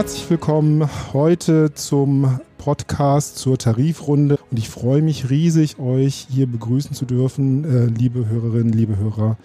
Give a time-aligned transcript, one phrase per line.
[0.00, 6.94] Herzlich willkommen heute zum Podcast zur Tarifrunde und ich freue mich riesig, euch hier begrüßen
[6.94, 9.36] zu dürfen, äh, liebe Hörerinnen, liebe Hörer.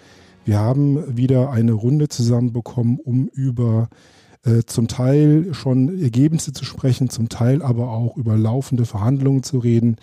[0.46, 3.90] Wir haben wieder eine Runde zusammenbekommen, um über
[4.46, 9.58] äh, zum Teil schon Ergebnisse zu sprechen, zum Teil aber auch über laufende Verhandlungen zu
[9.58, 9.96] reden.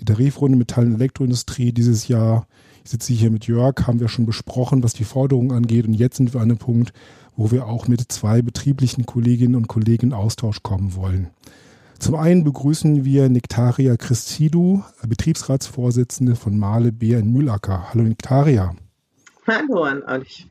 [0.00, 2.46] Die Tarifrunde Metall- und Elektroindustrie dieses Jahr,
[2.82, 6.16] ich sitze hier mit Jörg, haben wir schon besprochen, was die Forderungen angeht und jetzt
[6.16, 6.94] sind wir an einem Punkt,
[7.38, 11.30] wo wir auch mit zwei betrieblichen Kolleginnen und Kollegen in Austausch kommen wollen.
[12.00, 17.90] Zum einen begrüßen wir Nektaria Christidou, Betriebsratsvorsitzende von Male Bär in Mühlacker.
[17.90, 18.74] Hallo Nektaria.
[19.46, 20.48] Hallo an euch.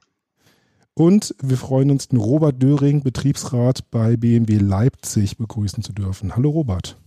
[0.94, 6.38] Und wir freuen uns, den Robert Döring, Betriebsrat bei BMW Leipzig, begrüßen zu dürfen.
[6.38, 6.98] Hallo Robert.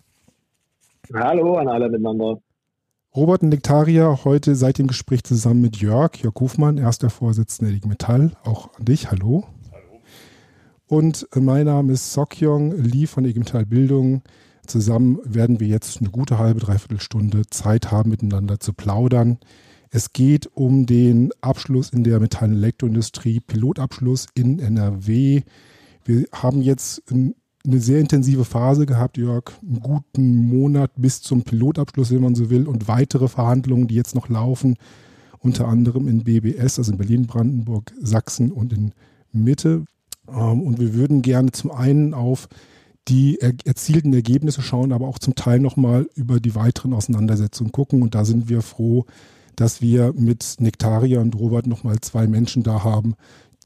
[1.12, 2.38] Hallo an alle miteinander.
[3.16, 7.88] Robert und Nektaria, heute seit dem Gespräch zusammen mit Jörg, Jörg Hofmann, erster Vorsitzender der
[7.88, 8.33] Metall.
[8.45, 9.46] Auch an dich, hallo.
[10.91, 14.23] Und mein Name ist Sokyong Lee von IG Metall Bildung.
[14.66, 19.38] Zusammen werden wir jetzt eine gute halbe, dreiviertel Stunde Zeit haben, miteinander zu plaudern.
[19.91, 25.43] Es geht um den Abschluss in der Metall- und Elektroindustrie, Pilotabschluss in NRW.
[26.05, 27.35] Wir haben jetzt eine
[27.79, 32.66] sehr intensive Phase gehabt, Jörg, einen guten Monat bis zum Pilotabschluss, wenn man so will,
[32.66, 34.74] und weitere Verhandlungen, die jetzt noch laufen,
[35.38, 38.91] unter anderem in BBS, also in Berlin, Brandenburg, Sachsen und in
[39.30, 39.85] Mitte.
[40.33, 42.49] Ähm, und wir würden gerne zum einen auf
[43.09, 48.03] die erzielten Ergebnisse schauen, aber auch zum Teil nochmal über die weiteren Auseinandersetzungen gucken.
[48.03, 49.07] Und da sind wir froh,
[49.57, 53.15] dass wir mit Nektaria und Robert nochmal zwei Menschen da haben,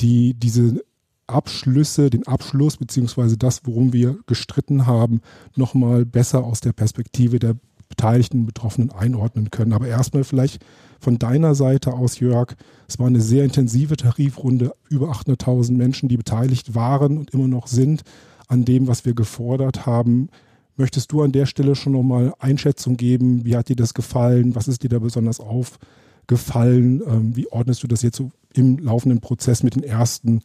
[0.00, 0.82] die diese
[1.26, 5.20] Abschlüsse, den Abschluss beziehungsweise das, worum wir gestritten haben,
[5.56, 7.56] nochmal besser aus der Perspektive der
[7.94, 9.72] Beteiligten, Betroffenen einordnen können.
[9.72, 10.64] Aber erstmal vielleicht
[11.00, 12.54] von deiner Seite aus, Jörg,
[12.88, 17.66] es war eine sehr intensive Tarifrunde, über 800.000 Menschen, die beteiligt waren und immer noch
[17.66, 18.02] sind
[18.48, 20.28] an dem, was wir gefordert haben.
[20.76, 23.44] Möchtest du an der Stelle schon nochmal Einschätzung geben?
[23.44, 24.54] Wie hat dir das gefallen?
[24.54, 27.00] Was ist dir da besonders aufgefallen?
[27.06, 30.40] Ähm, wie ordnest du das jetzt so im laufenden Prozess mit den ersten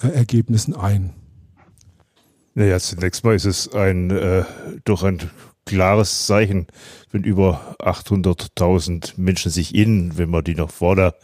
[0.00, 1.14] äh, Ergebnissen ein?
[2.54, 4.44] Naja, zunächst mal ist es ein äh,
[4.84, 5.18] doch ein
[5.64, 6.66] klares Zeichen,
[7.10, 11.14] wenn über 800.000 Menschen sich in, wenn man die noch vor der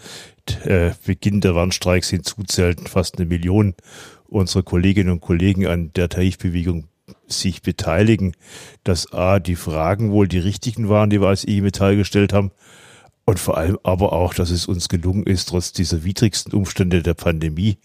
[0.64, 3.74] äh, Beginn der Warnstreiks hinzuzählen, fast eine Million
[4.26, 6.88] unserer Kolleginnen und Kollegen an der Tarifbewegung
[7.26, 8.34] sich beteiligen,
[8.84, 12.50] dass A, die Fragen wohl die richtigen waren, die wir als IG Metall gestellt haben,
[13.28, 17.12] und vor allem aber auch, dass es uns gelungen ist, trotz dieser widrigsten Umstände der
[17.12, 17.76] Pandemie,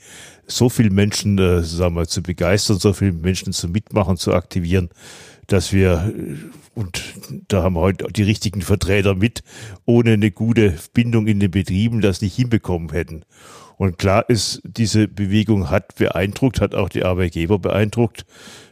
[0.47, 4.87] so viele Menschen, äh, sagen wir, zu begeistern, so viele Menschen zu mitmachen, zu aktivieren,
[5.47, 6.35] dass wir, äh,
[6.75, 7.03] und
[7.47, 9.43] da haben wir heute die richtigen Vertreter mit,
[9.85, 13.25] ohne eine gute Bindung in den Betrieben das nicht hinbekommen hätten.
[13.77, 18.25] Und klar ist, diese Bewegung hat beeindruckt, hat auch die Arbeitgeber beeindruckt.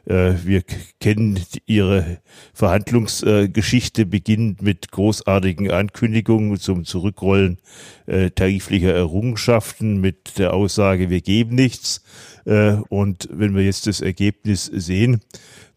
[0.05, 0.63] Äh, wir
[0.99, 2.21] kennen ihre
[2.53, 7.57] Verhandlungsgeschichte beginnend mit großartigen Ankündigungen zum Zurückrollen
[8.05, 12.03] äh, tariflicher Errungenschaften mit der Aussage, wir geben nichts.
[12.45, 15.21] Äh, und wenn wir jetzt das Ergebnis sehen,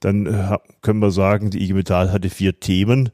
[0.05, 3.11] dann können wir sagen, die IG Metall hatte vier Themen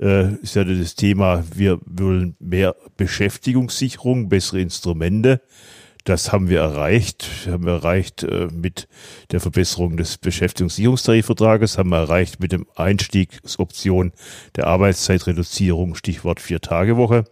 [0.00, 5.42] äh, ist ja das Thema, wir wollen mehr Beschäftigungssicherung, bessere Instrumente.
[6.04, 7.26] Das haben wir erreicht.
[7.46, 8.88] Haben wir erreicht äh, mit
[9.30, 14.12] der Verbesserung des Beschäftigungssicherungstarifvertrages, haben wir erreicht mit dem Einstiegsoption
[14.56, 17.24] der Arbeitszeitreduzierung, Stichwort Vier-Tage-Woche.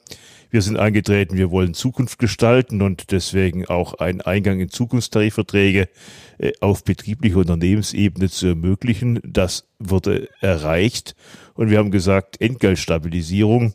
[0.53, 5.89] Wir sind eingetreten, wir wollen Zukunft gestalten und deswegen auch einen Eingang in Zukunftstarifverträge
[6.37, 9.19] äh, auf betrieblicher Unternehmensebene zu ermöglichen.
[9.25, 11.17] Das wurde erreicht
[11.55, 13.73] und wir haben gesagt, Entgeltstabilisierung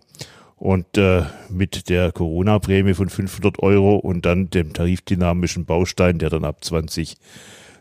[0.56, 6.46] und äh, mit der Corona-Prämie von 500 Euro und dann dem tarifdynamischen Baustein, der dann
[6.46, 7.16] ab 20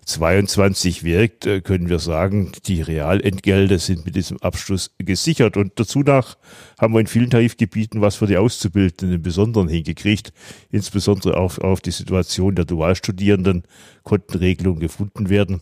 [0.06, 5.56] 22 wirkt, äh, können wir sagen, die Realentgelte sind mit diesem Abschluss gesichert.
[5.56, 6.36] Und dazu nach
[6.80, 10.32] haben wir in vielen Tarifgebieten was für die Auszubildenden im Besonderen hingekriegt.
[10.70, 13.64] Insbesondere auch auf die Situation der Dualstudierenden
[14.04, 15.60] konnten Regelungen gefunden werden.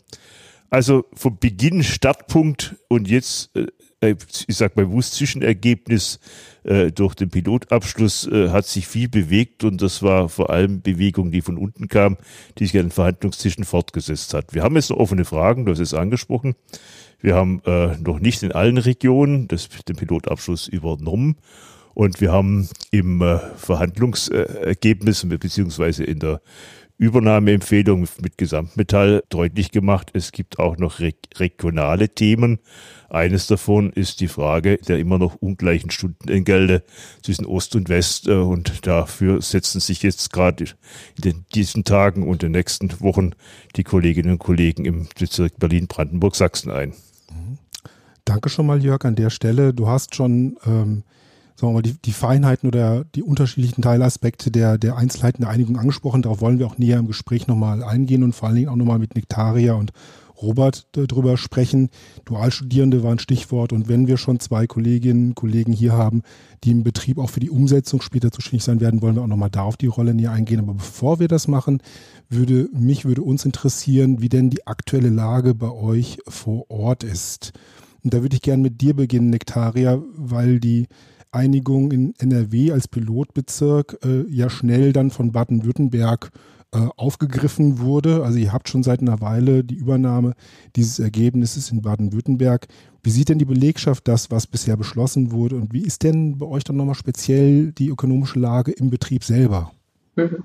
[0.68, 3.66] Also vom Beginn Startpunkt und jetzt äh,
[4.00, 6.20] ich sag bewusst Zwischenergebnis
[6.64, 11.30] äh, durch den Pilotabschluss äh, hat sich viel bewegt und das war vor allem Bewegung,
[11.30, 12.16] die von unten kam,
[12.58, 14.54] die sich an den Verhandlungstischen fortgesetzt hat.
[14.54, 16.54] Wir haben jetzt noch offene Fragen, hast es angesprochen.
[17.20, 21.36] Wir haben äh, noch nicht in allen Regionen das, den Pilotabschluss übernommen
[21.94, 26.40] und wir haben im äh, Verhandlungsergebnis beziehungsweise in der
[26.98, 32.60] Übernahmeempfehlung mit Gesamtmetall deutlich gemacht, es gibt auch noch regionale Themen.
[33.08, 36.82] Eines davon ist die Frage der immer noch ungleichen Stundenentgelte
[37.22, 38.26] zwischen Ost und West.
[38.28, 40.64] Äh, und dafür setzen sich jetzt gerade
[41.22, 43.32] in diesen Tagen und den nächsten Wochen
[43.76, 46.94] die Kolleginnen und Kollegen im Bezirk Berlin-Brandenburg-Sachsen ein.
[48.24, 49.74] Danke schon mal, Jörg, an der Stelle.
[49.74, 51.04] Du hast schon ähm,
[51.56, 55.78] sagen wir mal, die, die Feinheiten oder die unterschiedlichen Teilaspekte der, der Einzelheiten der Einigung
[55.78, 56.22] angesprochen.
[56.22, 58.98] Darauf wollen wir auch näher im Gespräch nochmal eingehen und vor allen Dingen auch nochmal
[58.98, 59.92] mit Nektaria und
[60.40, 61.90] Robert darüber sprechen.
[62.24, 66.22] Dualstudierende war ein Stichwort und wenn wir schon zwei Kolleginnen und Kollegen hier haben,
[66.64, 69.50] die im Betrieb auch für die Umsetzung später zuständig sein werden, wollen wir auch nochmal
[69.50, 70.58] da auf die Rolle näher eingehen.
[70.58, 71.80] Aber bevor wir das machen,
[72.28, 77.52] würde mich, würde uns interessieren, wie denn die aktuelle Lage bei euch vor Ort ist.
[78.02, 80.88] Und da würde ich gerne mit dir beginnen, Nektaria, weil die
[81.34, 86.30] Einigung in NRW als Pilotbezirk äh, ja schnell dann von Baden-Württemberg
[86.74, 88.24] äh, aufgegriffen wurde.
[88.24, 90.34] Also ihr habt schon seit einer Weile die Übernahme
[90.76, 92.66] dieses Ergebnisses in Baden-Württemberg.
[93.02, 95.56] Wie sieht denn die Belegschaft das, was bisher beschlossen wurde?
[95.56, 99.72] Und wie ist denn bei euch dann nochmal speziell die ökonomische Lage im Betrieb selber?
[100.16, 100.44] Mhm.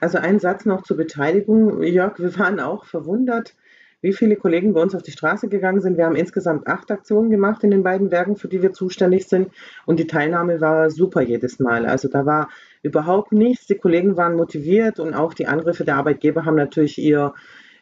[0.00, 1.82] Also ein Satz noch zur Beteiligung.
[1.82, 3.54] Jörg, wir waren auch verwundert,
[4.02, 5.96] wie viele Kollegen bei uns auf die Straße gegangen sind.
[5.96, 9.50] Wir haben insgesamt acht Aktionen gemacht in den beiden Werken, für die wir zuständig sind.
[9.84, 11.86] Und die Teilnahme war super jedes Mal.
[11.86, 12.48] Also da war
[12.82, 13.66] überhaupt nichts.
[13.66, 17.34] Die Kollegen waren motiviert und auch die Angriffe der Arbeitgeber haben natürlich ihr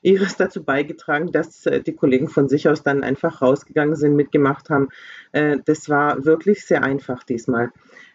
[0.05, 4.69] ihres dazu beigetragen, dass äh, die Kollegen von sich aus dann einfach rausgegangen sind, mitgemacht
[4.69, 4.91] haben.
[5.33, 7.71] Äh, das war wirklich sehr einfach diesmal.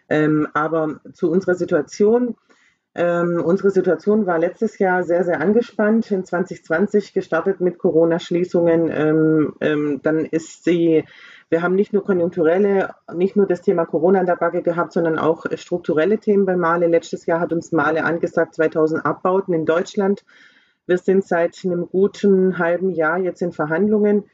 [0.08, 2.36] Ähm, aber zu unserer Situation,
[2.94, 6.10] ähm, unsere Situation war letztes Jahr sehr, sehr angespannt.
[6.10, 8.90] In 2020 gestartet mit Corona-Schließungen.
[8.92, 11.04] Ähm, ähm, dann ist sie,
[11.50, 15.20] wir haben nicht nur konjunkturelle, nicht nur das Thema Corona in der Backe gehabt, sondern
[15.20, 16.88] auch strukturelle Themen bei Male.
[16.88, 20.24] Letztes Jahr hat uns Male angesagt, 2000 Abbauten in Deutschland.
[20.86, 24.24] Wir sind seit einem guten halben Jahr jetzt in Verhandlungen.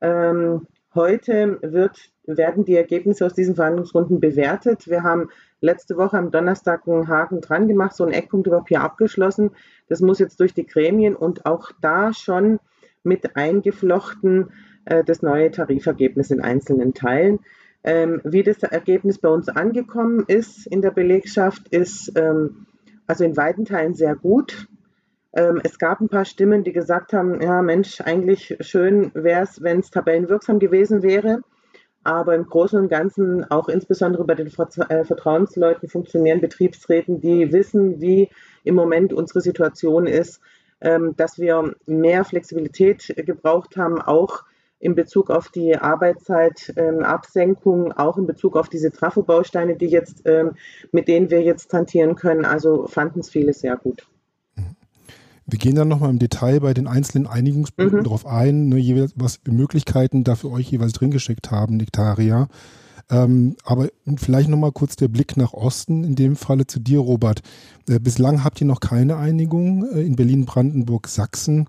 [0.00, 4.86] Ähm, heute wird, werden die Ergebnisse aus diesen Verhandlungsrunden bewertet.
[4.86, 5.30] Wir haben
[5.64, 9.50] letzte Woche am Donnerstag einen Haken dran gemacht, so ein Eckpunktepapier abgeschlossen.
[9.88, 12.60] Das muss jetzt durch die Gremien und auch da schon
[13.02, 14.52] mit eingeflochten
[14.84, 17.40] äh, das neue Tarifergebnis in einzelnen Teilen.
[17.82, 22.66] Ähm, wie das Ergebnis bei uns angekommen ist in der Belegschaft, ist ähm,
[23.06, 24.68] also in weiten Teilen sehr gut.
[25.34, 29.62] Ähm, es gab ein paar Stimmen, die gesagt haben, ja Mensch, eigentlich schön wäre es,
[29.62, 31.40] wenn es tabellenwirksam gewesen wäre.
[32.04, 38.00] Aber im Großen und Ganzen, auch insbesondere bei den äh, Vertrauensleuten, funktionieren Betriebsräten, die wissen,
[38.00, 38.30] wie
[38.62, 40.40] im Moment unsere Situation ist,
[40.80, 44.44] ähm, dass wir mehr Flexibilität gebraucht haben, auch
[44.78, 50.56] in Bezug auf die Arbeitszeitabsenkung, ähm, auch in Bezug auf diese Trafo-Bausteine, die jetzt, ähm,
[50.92, 52.44] mit denen wir jetzt hantieren können.
[52.44, 54.06] Also fanden es viele sehr gut.
[55.46, 58.04] Wir gehen dann nochmal im Detail bei den einzelnen Einigungspunkten mhm.
[58.04, 62.48] drauf ein, ne, jeweils, was für Möglichkeiten da für euch jeweils drin geschickt haben, Nektaria.
[63.10, 67.42] Ähm, aber vielleicht nochmal kurz der Blick nach Osten, in dem Falle zu dir, Robert.
[67.88, 71.66] Äh, bislang habt ihr noch keine Einigung äh, in Berlin, Brandenburg, Sachsen.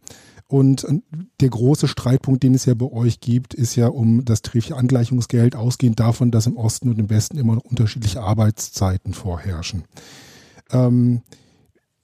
[0.48, 1.02] Und äh,
[1.42, 5.56] der große Streitpunkt, den es ja bei euch gibt, ist ja um das tarifliche Angleichungsgeld,
[5.56, 9.84] ausgehend davon, dass im Osten und im Westen immer noch unterschiedliche Arbeitszeiten vorherrschen.
[10.72, 11.22] Ähm,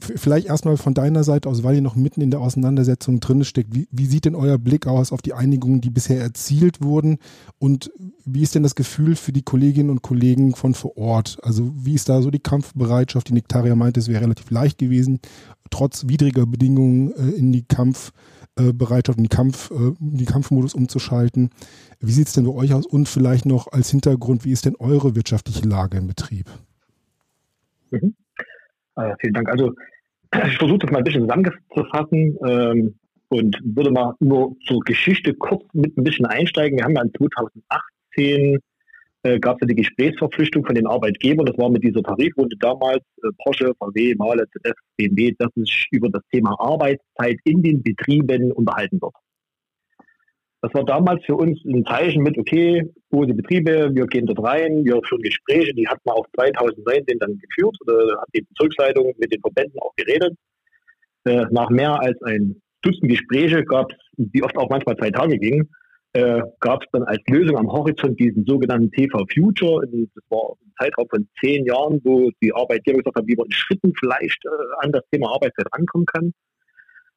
[0.01, 3.73] vielleicht erstmal von deiner Seite aus, weil ihr noch mitten in der Auseinandersetzung drin steckt.
[3.73, 7.17] Wie, wie, sieht denn euer Blick aus auf die Einigungen, die bisher erzielt wurden?
[7.59, 7.91] Und
[8.25, 11.37] wie ist denn das Gefühl für die Kolleginnen und Kollegen von vor Ort?
[11.43, 13.29] Also wie ist da so die Kampfbereitschaft?
[13.29, 15.19] Die Nektaria meinte, es wäre relativ leicht gewesen,
[15.69, 21.49] trotz widriger Bedingungen äh, in die Kampfbereitschaft, in die, Kampf, äh, in die Kampfmodus umzuschalten.
[21.99, 22.85] Wie sieht es denn bei euch aus?
[22.85, 26.49] Und vielleicht noch als Hintergrund, wie ist denn eure wirtschaftliche Lage im Betrieb?
[27.91, 28.15] Mhm.
[28.95, 29.49] Äh, vielen Dank.
[29.49, 29.73] Also
[30.45, 35.63] ich versuche das mal ein bisschen zusammenzufassen ähm, und würde mal nur zur Geschichte kurz
[35.73, 36.77] mit ein bisschen einsteigen.
[36.77, 38.59] Wir haben ja in 2018
[39.23, 41.45] äh, gab es ja die Gesprächsverpflichtung von den Arbeitgebern.
[41.45, 46.09] Das war mit dieser Tarifrunde damals äh, Porsche, VW, Mahle, ZF, BMW, dass sich über
[46.09, 49.13] das Thema Arbeitszeit in den Betrieben unterhalten wird.
[50.61, 54.83] Das war damals für uns ein Zeichen mit, okay, große Betriebe, wir gehen dort rein,
[54.83, 59.31] wir führen Gespräche, die hat man auch 2019 dann geführt, oder hat die Bezirksleitung mit
[59.31, 60.35] den Verbänden auch geredet.
[61.25, 65.37] Äh, nach mehr als ein Dutzend Gespräche gab es, die oft auch manchmal zwei Tage
[65.37, 65.69] gingen,
[66.13, 69.85] äh, gab es dann als Lösung am Horizont diesen sogenannten TV Future.
[69.87, 73.51] Das war ein Zeitraum von zehn Jahren, wo die Arbeitgeber gesagt haben, wie man in
[73.51, 76.33] Schritten vielleicht äh, an das Thema Arbeitszeit rankommen kann.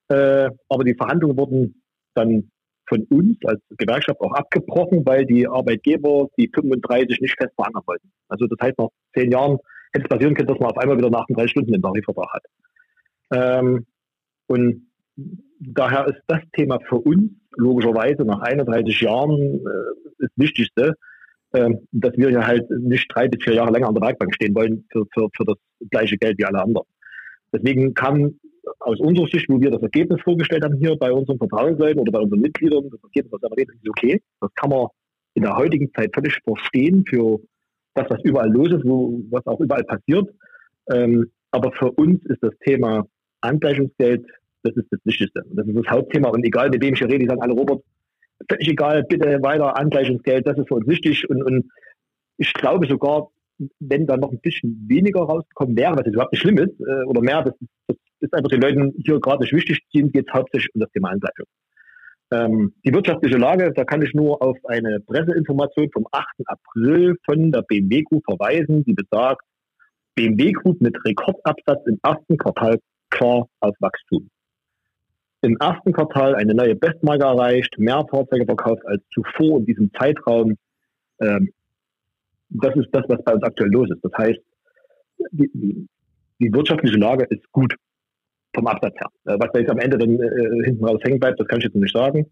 [0.08, 1.82] Äh, aber die Verhandlungen wurden
[2.14, 2.50] dann
[2.88, 8.12] von uns als Gewerkschaft auch abgebrochen, weil die Arbeitgeber die 35 nicht fest verankern wollten.
[8.28, 9.58] Also das heißt, nach zehn Jahren
[9.92, 12.32] hätte es passieren können, dass man auf einmal wieder nach den drei Stunden den Tarifvertrag
[12.32, 12.44] hat.
[13.32, 13.86] Ähm,
[14.46, 14.86] Und
[15.58, 19.60] daher ist das Thema für uns logischerweise nach 31 Jahren äh,
[20.18, 20.94] das Wichtigste,
[21.52, 24.54] äh, dass wir ja halt nicht drei bis vier Jahre länger an der Werkbank stehen
[24.54, 25.56] wollen für, für, für das
[25.90, 26.86] gleiche Geld wie alle anderen.
[27.52, 28.38] Deswegen kam
[28.80, 32.20] aus unserer Sicht, wo wir das Ergebnis vorgestellt haben hier bei unseren Vertrauensleuten oder bei
[32.20, 34.20] unseren Mitgliedern, das Ergebnis, was da ist okay.
[34.40, 34.88] Das kann man
[35.34, 37.40] in der heutigen Zeit völlig verstehen für
[37.94, 40.28] das, was überall los ist, wo, was auch überall passiert.
[40.90, 43.06] Ähm, aber für uns ist das Thema
[43.40, 44.26] Angleichungsgeld,
[44.62, 45.44] das ist das Wichtigste.
[45.52, 46.28] Das ist das Hauptthema.
[46.30, 47.82] Und egal, mit wem ich hier rede, die sagen alle, Robert,
[48.48, 51.28] völlig egal, bitte weiter Angleichungsgeld, das ist für uns wichtig.
[51.28, 51.70] Und, und
[52.38, 53.28] ich glaube sogar,
[53.78, 57.20] wenn da noch ein bisschen weniger rausgekommen wäre, was überhaupt nicht schlimm ist, äh, oder
[57.20, 57.54] mehr, das,
[57.86, 61.10] das ist einfach den Leuten hier gerade nicht wichtig, geht es hauptsächlich um das Thema
[61.10, 61.46] Angleichung.
[62.30, 66.26] Ähm, die wirtschaftliche Lage, da kann ich nur auf eine Presseinformation vom 8.
[66.46, 69.42] April von der BMW Group verweisen, die besagt,
[70.14, 72.78] BMW Group mit Rekordabsatz im ersten Quartal
[73.10, 74.28] klar auf Wachstum.
[75.42, 80.56] Im ersten Quartal eine neue Bestmarke erreicht, mehr Fahrzeuge verkauft als zuvor in diesem Zeitraum.
[81.20, 81.52] Ähm,
[82.48, 84.02] das ist das, was bei uns aktuell los ist.
[84.02, 84.40] Das heißt,
[85.32, 85.86] die,
[86.40, 87.74] die wirtschaftliche Lage ist gut
[88.54, 89.08] vom Absatz her.
[89.26, 91.64] Äh, was da jetzt am Ende dann äh, hinten raus hängen bleibt, das kann ich
[91.64, 92.26] jetzt nicht sagen.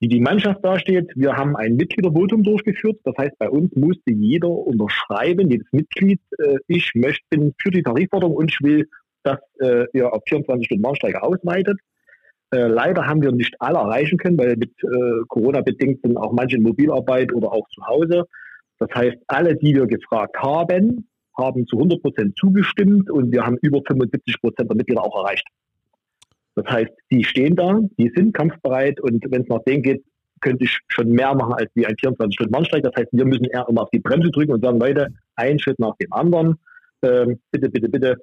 [0.00, 2.98] Wie die Mannschaft dasteht, wir haben ein Mitgliedervotum durchgeführt.
[3.04, 7.82] Das heißt, bei uns musste jeder unterschreiben, jedes Mitglied, äh, ich möchte, bin für die
[7.82, 8.88] Tarifforderung und ich will,
[9.22, 11.78] dass äh, ihr auf 24 Stunden Warnstreiche ausweitet.
[12.50, 16.32] Äh, leider haben wir nicht alle erreichen können, weil mit äh, Corona bedingt sind auch
[16.32, 18.24] manche in Mobilarbeit oder auch zu Hause.
[18.78, 23.56] Das heißt, alle, die wir gefragt haben, haben zu 100 Prozent zugestimmt und wir haben
[23.62, 25.46] über 75 Prozent der Mitglieder auch erreicht.
[26.54, 30.04] Das heißt, die stehen da, die sind kampfbereit und wenn es nach denen geht,
[30.40, 32.82] könnte ich schon mehr machen als wie ein 24-Stunden-Warnstreik.
[32.82, 35.78] Das heißt, wir müssen eher immer auf die Bremse drücken und sagen, Leute, einen Schritt
[35.78, 36.58] nach dem anderen.
[37.02, 38.16] Ähm, bitte, bitte, bitte,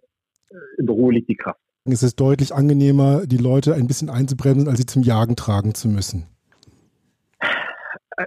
[0.77, 1.59] in der Ruhe liegt die Kraft.
[1.85, 5.89] Es ist deutlich angenehmer, die Leute ein bisschen einzubremsen, als sie zum Jagen tragen zu
[5.89, 6.27] müssen.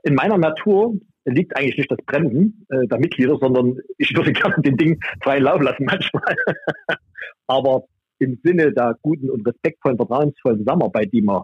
[0.02, 0.94] In meiner Natur
[1.24, 5.38] liegt eigentlich nicht das Bremsen äh, der Mitglieder, sondern ich würde gerne den Ding frei
[5.38, 6.36] Lauf lassen manchmal.
[7.46, 7.84] Aber
[8.18, 11.42] im Sinne der guten und respektvollen, vertrauensvollen Zusammenarbeit, die man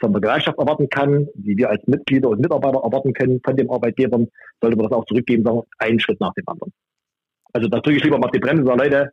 [0.00, 3.70] von der Gesellschaft erwarten kann, die wir als Mitglieder und Mitarbeiter erwarten können von den
[3.70, 4.28] Arbeitgebern,
[4.60, 6.72] sollte man das auch zurückgeben, sagen, einen Schritt nach dem anderen.
[7.52, 9.10] Also da drücke ich lieber mal die Bremse, Leute,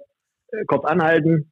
[0.52, 1.52] äh, kurz anhalten,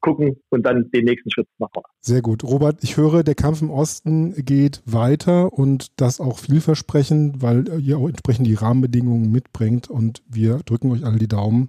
[0.00, 1.86] gucken und dann den nächsten Schritt vorne.
[2.00, 2.44] Sehr gut.
[2.44, 7.98] Robert, ich höre, der Kampf im Osten geht weiter und das auch vielversprechend, weil ihr
[7.98, 11.68] auch entsprechend die Rahmenbedingungen mitbringt und wir drücken euch alle die Daumen.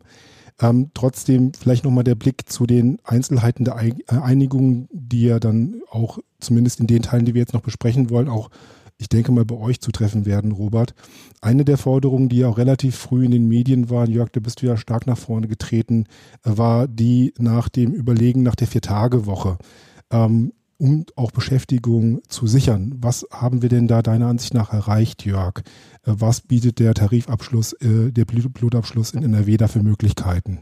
[0.59, 6.19] Ähm, trotzdem vielleicht nochmal der Blick zu den Einzelheiten der Einigung, die ja dann auch
[6.39, 8.49] zumindest in den Teilen, die wir jetzt noch besprechen wollen, auch
[9.01, 10.93] ich denke mal, bei euch zutreffen werden, Robert.
[11.41, 14.61] Eine der Forderungen, die ja auch relativ früh in den Medien war, Jörg, da bist
[14.61, 16.05] du ja stark nach vorne getreten,
[16.43, 19.57] war die nach dem Überlegen nach der Vier-Tage-Woche,
[20.11, 22.95] ähm, um auch Beschäftigung zu sichern.
[22.99, 25.61] Was haben wir denn da deiner Ansicht nach erreicht, Jörg?
[26.03, 30.59] Äh, was bietet der Tarifabschluss, äh, der Blutabschluss in NRW da für Möglichkeiten?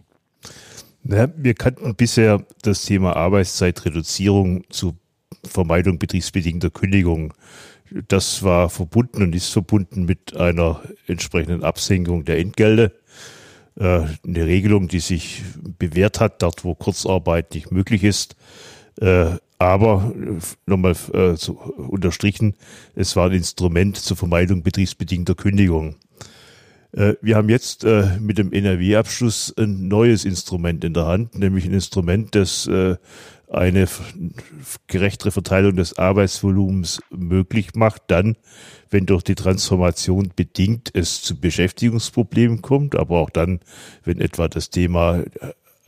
[1.03, 4.95] Ja, wir kannten bisher das Thema Arbeitszeitreduzierung zur
[5.43, 7.33] Vermeidung betriebsbedingter Kündigung
[8.07, 12.93] das war verbunden und ist verbunden mit einer entsprechenden Absenkung der Entgelte.
[13.75, 15.41] Äh, eine Regelung, die sich
[15.77, 18.35] bewährt hat, dort wo Kurzarbeit nicht möglich ist.
[19.01, 20.13] Äh, aber
[20.65, 21.35] nochmal äh,
[21.77, 22.55] unterstrichen,
[22.95, 25.95] es war ein Instrument zur Vermeidung betriebsbedingter Kündigung.
[26.91, 27.85] Wir haben jetzt
[28.19, 32.67] mit dem NRW-Abschluss ein neues Instrument in der Hand, nämlich ein Instrument, das
[33.49, 33.87] eine
[34.87, 38.37] gerechtere Verteilung des Arbeitsvolumens möglich macht, dann,
[38.89, 43.59] wenn durch die Transformation bedingt es zu Beschäftigungsproblemen kommt, aber auch dann,
[44.03, 45.23] wenn etwa das Thema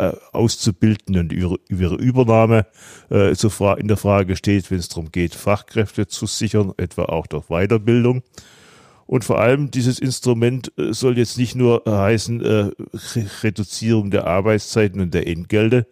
[0.02, 2.66] äh, auszubilden und ihre, Übernahme
[3.12, 3.34] äh,
[3.80, 8.24] in der Frage steht, wenn es darum geht, Fachkräfte zu sichern, etwa auch durch Weiterbildung.
[9.12, 12.72] Und vor allem dieses Instrument äh, soll jetzt nicht nur heißen äh,
[13.44, 15.86] Reduzierung der Arbeitszeiten und der Entgelte,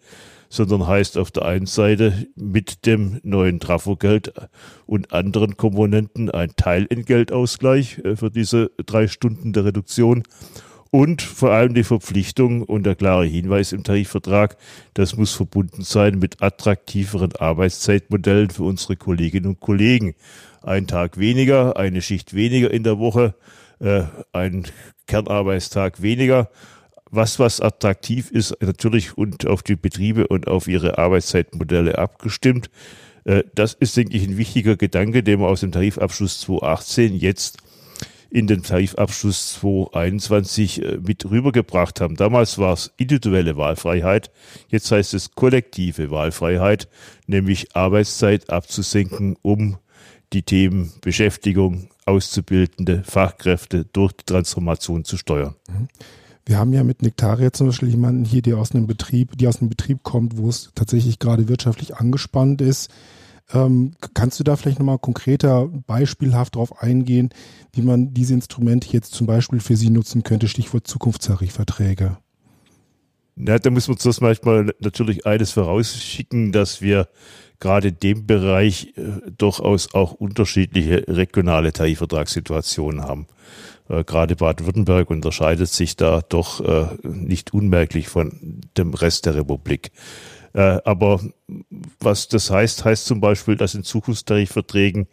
[0.48, 4.32] sondern heißt auf der einen Seite mit dem neuen Trafogeld
[4.86, 10.22] und anderen Komponenten ein Teilentgeltausgleich äh, für diese drei Stunden der Reduktion
[10.90, 14.56] und vor allem die Verpflichtung und der klare Hinweis im Tarifvertrag,
[14.94, 20.14] das muss verbunden sein mit attraktiveren Arbeitszeitmodellen für unsere Kolleginnen und Kollegen.
[20.62, 23.34] Ein Tag weniger, eine Schicht weniger in der Woche,
[23.78, 24.66] äh, ein
[25.06, 26.50] Kernarbeitstag weniger
[27.10, 32.70] was, was attraktiv ist, natürlich und auf die Betriebe und auf ihre Arbeitszeitmodelle abgestimmt.
[33.24, 37.58] Äh, das ist, denke ich, ein wichtiger Gedanke, den man aus dem Tarifabschluss 2018 jetzt
[38.30, 42.14] in den Tarifabschluss 2021 äh, mit rübergebracht haben.
[42.14, 44.30] Damals war es individuelle Wahlfreiheit,
[44.68, 46.88] jetzt heißt es kollektive Wahlfreiheit,
[47.26, 49.78] nämlich Arbeitszeit abzusenken, um
[50.32, 55.54] die Themen Beschäftigung, Auszubildende, Fachkräfte durch die Transformation zu steuern.
[55.68, 55.88] Mhm.
[56.46, 59.60] Wir haben ja mit Nektaria zum Beispiel jemanden hier, der aus einem Betrieb, die aus
[59.60, 62.90] einem Betrieb kommt, wo es tatsächlich gerade wirtschaftlich angespannt ist.
[63.52, 67.30] Ähm, kannst du da vielleicht nochmal konkreter, beispielhaft darauf eingehen,
[67.72, 72.16] wie man diese Instrumente jetzt zum Beispiel für Sie nutzen könnte, Stichwort Zukunftstarifverträge?
[73.36, 77.08] Na, da muss man zuerst manchmal natürlich eines vorausschicken, dass wir
[77.58, 83.26] gerade in dem Bereich äh, durchaus auch unterschiedliche regionale Tarifvertragssituationen haben.
[83.88, 89.92] Äh, gerade Baden-Württemberg unterscheidet sich da doch äh, nicht unmerklich von dem Rest der Republik.
[90.52, 91.20] Äh, aber
[92.00, 95.06] was das heißt, heißt zum Beispiel, dass in Zukunftstarifverträgen,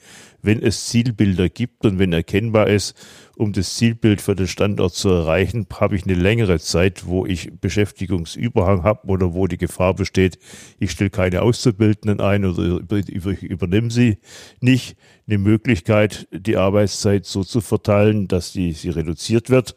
[0.48, 2.96] wenn es Zielbilder gibt und wenn erkennbar ist,
[3.36, 7.52] um das Zielbild für den Standort zu erreichen, habe ich eine längere Zeit, wo ich
[7.60, 10.40] Beschäftigungsüberhang habe oder wo die Gefahr besteht,
[10.80, 14.20] ich stelle keine Auszubildenden ein oder ich übernehme sie
[14.62, 14.96] nicht,
[15.28, 19.76] eine Möglichkeit, die Arbeitszeit so zu verteilen, dass die, sie reduziert wird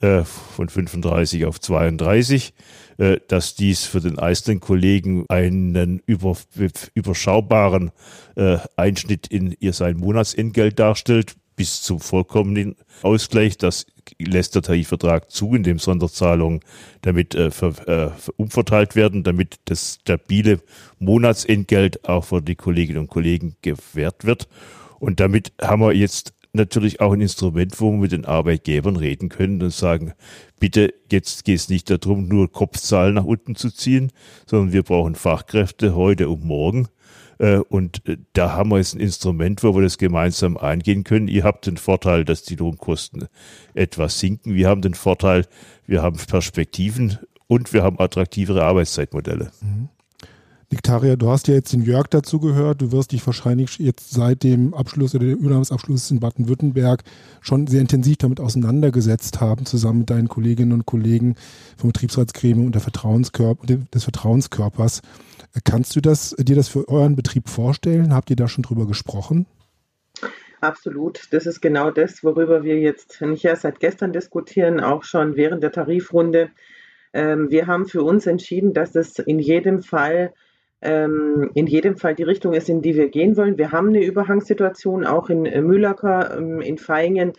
[0.00, 2.52] äh, von 35 auf 32 äh,
[3.28, 6.36] dass dies für den einzelnen Kollegen einen über,
[6.92, 7.92] überschaubaren
[8.36, 13.58] äh, Einschnitt in ihr sein Monatsentgelt darstellt, bis zum vollkommenen Ausgleich.
[13.58, 13.84] Das
[14.18, 16.60] lässt der Tarifvertrag zu, indem Sonderzahlungen
[17.02, 20.60] damit äh, ver, äh, umverteilt werden, damit das stabile
[20.98, 24.48] Monatsentgelt auch für die Kolleginnen und Kollegen gewährt wird.
[24.98, 29.28] Und damit haben wir jetzt natürlich auch ein Instrument, wo wir mit den Arbeitgebern reden
[29.28, 30.12] können und sagen,
[30.58, 34.12] bitte, jetzt geht es nicht darum, nur Kopfzahlen nach unten zu ziehen,
[34.46, 36.88] sondern wir brauchen Fachkräfte heute und morgen.
[37.38, 41.28] Äh, und äh, da haben wir jetzt ein Instrument, wo wir das gemeinsam eingehen können.
[41.28, 43.28] Ihr habt den Vorteil, dass die Lohnkosten
[43.74, 44.54] etwas sinken.
[44.54, 45.46] Wir haben den Vorteil,
[45.86, 49.50] wir haben Perspektiven und wir haben attraktivere Arbeitszeitmodelle.
[49.60, 49.88] Mhm.
[50.72, 52.80] Niktaria, du hast ja jetzt den Jörg dazu gehört.
[52.80, 57.02] Du wirst dich wahrscheinlich jetzt seit dem Abschluss oder dem Übernahmsabschluss in Baden-Württemberg
[57.40, 61.34] schon sehr intensiv damit auseinandergesetzt haben, zusammen mit deinen Kolleginnen und Kollegen
[61.76, 65.02] vom Betriebsratsgremium und der Vertrauenskörper, des Vertrauenskörpers.
[65.64, 68.14] Kannst du das, dir das für euren Betrieb vorstellen?
[68.14, 69.46] Habt ihr da schon drüber gesprochen?
[70.60, 71.26] Absolut.
[71.32, 75.64] Das ist genau das, worüber wir jetzt nicht erst seit gestern diskutieren, auch schon während
[75.64, 76.50] der Tarifrunde.
[77.12, 80.32] Ähm, wir haben für uns entschieden, dass es in jedem Fall
[80.82, 83.58] ähm, in jedem Fall die Richtung ist, in die wir gehen wollen.
[83.58, 87.32] Wir haben eine Überhangssituation, auch in äh, Mühlacker, ähm, in Feingen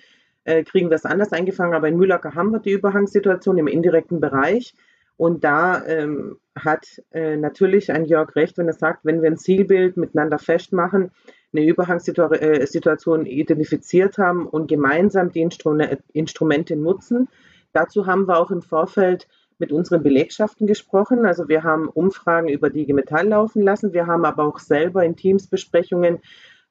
[0.44, 4.20] äh, kriegen wir es anders eingefangen, aber in Mühlacker haben wir die Überhangssituation im indirekten
[4.20, 4.74] Bereich.
[5.18, 9.38] Und da ähm, hat äh, natürlich ein Jörg recht, wenn er sagt, wenn wir ein
[9.38, 11.12] Zielbild miteinander festmachen,
[11.54, 15.78] eine Überhangssituation äh, identifiziert haben und gemeinsam die Instru
[16.14, 17.28] Instrumente nutzen.
[17.74, 19.28] Dazu haben wir auch im Vorfeld
[19.62, 21.26] mit unseren Belegschaften gesprochen.
[21.26, 23.94] Also wir haben Umfragen über die Metall laufen lassen.
[23.94, 26.20] Wir haben aber auch selber in Teamsbesprechungen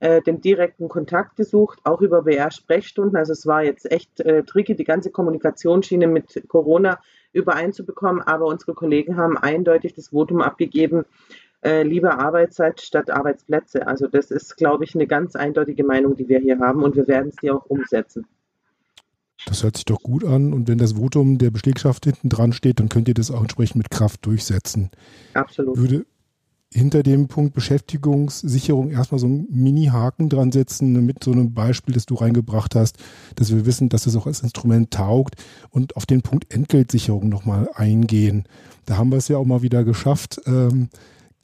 [0.00, 3.16] äh, den direkten Kontakt gesucht, auch über BR-Sprechstunden.
[3.16, 7.00] Also es war jetzt echt äh, tricky, die ganze Kommunikationsschiene mit Corona
[7.32, 8.20] übereinzubekommen.
[8.22, 11.04] Aber unsere Kollegen haben eindeutig das Votum abgegeben,
[11.62, 13.86] äh, lieber Arbeitszeit statt Arbeitsplätze.
[13.86, 17.06] Also das ist, glaube ich, eine ganz eindeutige Meinung, die wir hier haben und wir
[17.06, 18.26] werden es hier auch umsetzen.
[19.46, 20.52] Das hört sich doch gut an.
[20.52, 23.76] Und wenn das Votum der Belegschaft hinten dran steht, dann könnt ihr das auch entsprechend
[23.76, 24.90] mit Kraft durchsetzen.
[25.34, 25.76] Absolut.
[25.76, 26.06] Würde
[26.72, 32.06] hinter dem Punkt Beschäftigungssicherung erstmal so einen Mini-Haken dran setzen, mit so einem Beispiel, das
[32.06, 32.98] du reingebracht hast,
[33.34, 35.34] dass wir wissen, dass es auch als Instrument taugt
[35.70, 38.44] und auf den Punkt Entgeltsicherung nochmal eingehen.
[38.86, 40.90] Da haben wir es ja auch mal wieder geschafft, ähm,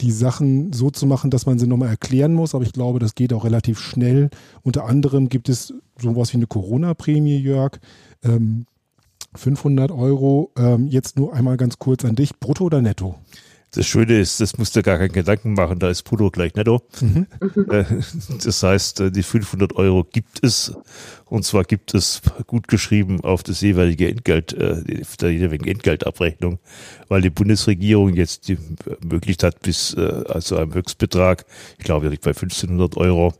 [0.01, 2.53] die Sachen so zu machen, dass man sie nochmal erklären muss.
[2.53, 4.29] Aber ich glaube, das geht auch relativ schnell.
[4.63, 7.79] Unter anderem gibt es sowas wie eine Corona-Prämie, Jörg.
[8.23, 8.65] Ähm,
[9.35, 10.51] 500 Euro.
[10.57, 12.39] Ähm, jetzt nur einmal ganz kurz an dich.
[12.39, 13.15] Brutto oder netto?
[13.71, 16.81] Das Schöne ist, das musst du gar keinen Gedanken machen, da ist Brutto gleich netto.
[17.01, 17.27] Mhm.
[17.69, 17.83] Äh,
[18.43, 20.73] das heißt, äh, die 500 Euro gibt es
[21.29, 24.83] und zwar gibt es gut geschrieben auf das jeweilige Entgelt, äh,
[25.21, 26.59] der jeweiligen Entgeltabrechnung,
[27.07, 28.57] weil die Bundesregierung jetzt die
[29.03, 31.45] Möglichkeit hat, bis also einem Höchstbetrag,
[31.77, 33.33] ich glaube, bei 1500 Euro,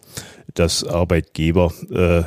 [0.53, 2.23] dass Arbeitgeber äh,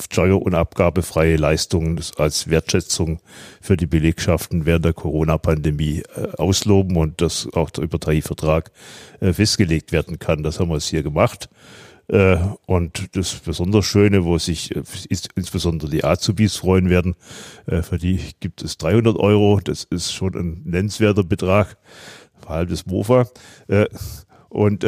[0.00, 3.20] steuer- und abgabefreie Leistungen als Wertschätzung
[3.60, 8.72] für die Belegschaften während der Corona-Pandemie äh, ausloben und das auch über Tarifvertrag
[9.20, 10.42] äh, festgelegt werden kann.
[10.42, 11.48] Das haben wir es hier gemacht.
[12.08, 12.36] Äh,
[12.66, 14.82] und das besonders Schöne, wo sich äh,
[15.34, 17.14] insbesondere die Azubis freuen werden,
[17.66, 19.60] äh, für die gibt es 300 Euro.
[19.62, 21.76] Das ist schon ein nennenswerter Betrag,
[22.46, 23.26] allem das MOFA.
[24.48, 24.84] Und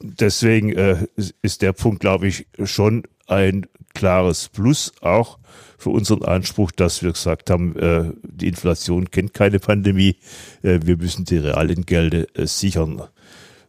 [0.00, 1.08] deswegen
[1.42, 5.38] ist der Punkt, glaube ich, schon ein klares Plus auch
[5.78, 7.74] für unseren Anspruch, dass wir gesagt haben,
[8.22, 10.16] die Inflation kennt keine Pandemie,
[10.62, 13.02] wir müssen die Realentgelte sichern.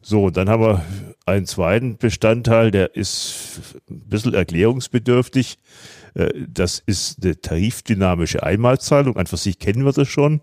[0.10, 0.84] So, dann haben wir
[1.28, 5.60] einen zweiten Bestandteil, der ist ein bisschen erklärungsbedürftig.
[6.14, 9.18] Äh, das ist eine tarifdynamische Einmalzahlung.
[9.18, 10.42] An für sich kennen wir das schon.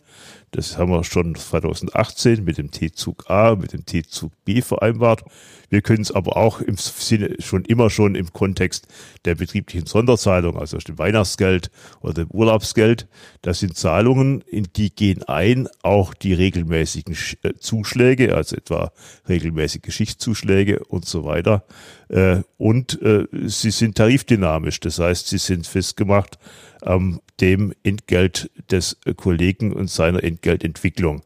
[0.53, 5.25] Das haben wir schon 2018 mit dem T-Zug A, mit dem T-Zug B vereinbart.
[5.69, 8.87] Wir können es aber auch im Sinne schon immer schon im Kontext
[9.25, 13.09] der betrieblichen Sonderzahlung, also dem Weihnachtsgeld oder dem Urlaubsgeld.
[13.43, 18.93] Das sind Zahlungen, in die gehen ein auch die regelmäßigen äh, Zuschläge, also etwa
[19.29, 21.65] regelmäßige Schichtzuschläge und so weiter.
[22.09, 26.39] Äh, und äh, sie sind tarifdynamisch, das heißt, sie sind festgemacht
[26.83, 31.23] am dem Entgelt des Kollegen und seiner Entgeltentwicklung.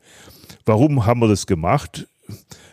[0.65, 2.09] Warum haben wir das gemacht?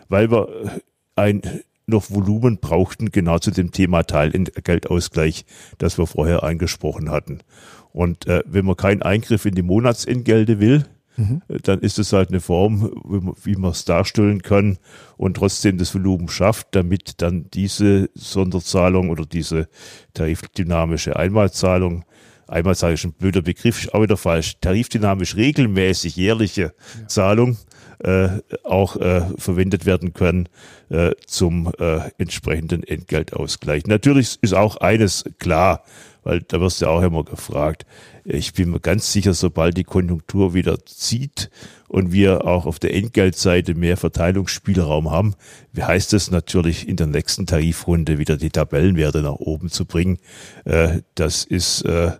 [0.10, 0.82] Weil wir
[1.16, 1.42] ein
[1.86, 5.46] noch Volumen brauchten, genau zu dem Thema Teilentgeltausgleich,
[5.78, 7.40] das wir vorher angesprochen hatten.
[7.94, 10.86] Und äh, wenn man keinen Eingriff in die Monatsentgelte will,
[11.18, 11.42] mhm.
[11.64, 12.92] dann ist es halt eine Form,
[13.44, 14.78] wie man es darstellen kann
[15.18, 19.68] und trotzdem das Volumen schafft, damit dann diese Sonderzahlung oder diese
[20.14, 22.06] tarifdynamische Einmalzahlung
[22.48, 27.08] einmal sage ich ein blöder Begriff, auch wieder falsch, tarifdynamisch regelmäßig jährliche ja.
[27.08, 27.58] Zahlung
[28.00, 28.30] äh,
[28.64, 30.50] auch äh, verwendet werden können
[30.90, 33.86] äh, zum äh, entsprechenden Entgeltausgleich.
[33.88, 35.84] Natürlich ist auch eines klar,
[36.28, 37.86] weil da wirst du auch immer gefragt.
[38.26, 41.50] Ich bin mir ganz sicher, sobald die Konjunktur wieder zieht
[41.88, 45.36] und wir auch auf der Entgeltseite mehr Verteilungsspielraum haben,
[45.72, 50.18] wie heißt es natürlich in der nächsten Tarifrunde wieder die Tabellenwerte nach oben zu bringen.
[50.66, 52.12] Äh, das ist äh,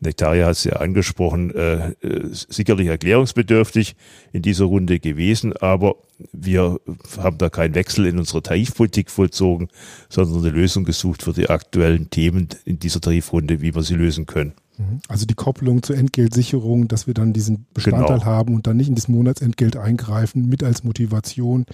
[0.00, 3.96] Nektaria hat es ja angesprochen, äh, äh, sicherlich erklärungsbedürftig
[4.32, 5.96] in dieser Runde gewesen, aber
[6.32, 6.80] wir
[7.18, 9.68] haben da keinen Wechsel in unserer Tarifpolitik vollzogen,
[10.08, 14.26] sondern eine Lösung gesucht für die aktuellen Themen in dieser Tarifrunde, wie wir sie lösen
[14.26, 14.52] können.
[14.78, 15.00] Mhm.
[15.08, 18.24] Also die Kopplung zur Entgeltsicherung, dass wir dann diesen Bestandteil genau.
[18.24, 21.66] haben und dann nicht in das Monatsentgelt eingreifen, mit als Motivation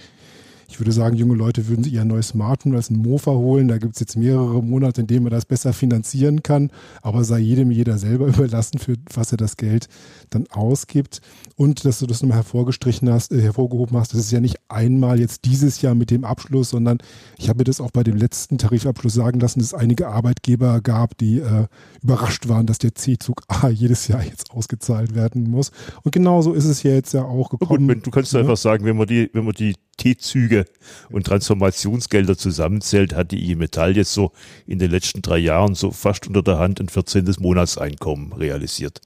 [0.67, 3.67] ich würde sagen, junge Leute würden sich ihr neues Smartphone als ein Mofa holen.
[3.67, 6.71] Da gibt es jetzt mehrere Monate, in denen man das besser finanzieren kann.
[7.01, 9.87] Aber sei jedem jeder selber überlassen, für was er das Geld
[10.29, 11.21] dann ausgibt.
[11.55, 15.19] Und dass du das nochmal hervorgestrichen hast, äh, hervorgehoben hast, das ist ja nicht einmal
[15.19, 16.97] jetzt dieses Jahr mit dem Abschluss, sondern
[17.37, 20.81] ich habe mir das auch bei dem letzten Tarifabschluss sagen lassen, dass es einige Arbeitgeber
[20.81, 21.67] gab, die äh,
[22.01, 25.71] überrascht waren, dass der C-Zug A jedes Jahr jetzt ausgezahlt werden muss.
[26.03, 27.87] Und genauso ist es ja jetzt ja auch gekommen.
[27.87, 28.39] Gut, du kannst ja.
[28.39, 30.65] einfach sagen, wenn man die, wenn man die T-Züge
[31.09, 34.31] und Transformationsgelder zusammenzählt, hat die IG Metall jetzt so
[34.67, 37.35] in den letzten drei Jahren so fast unter der Hand ein 14.
[37.39, 39.01] Monatseinkommen realisiert.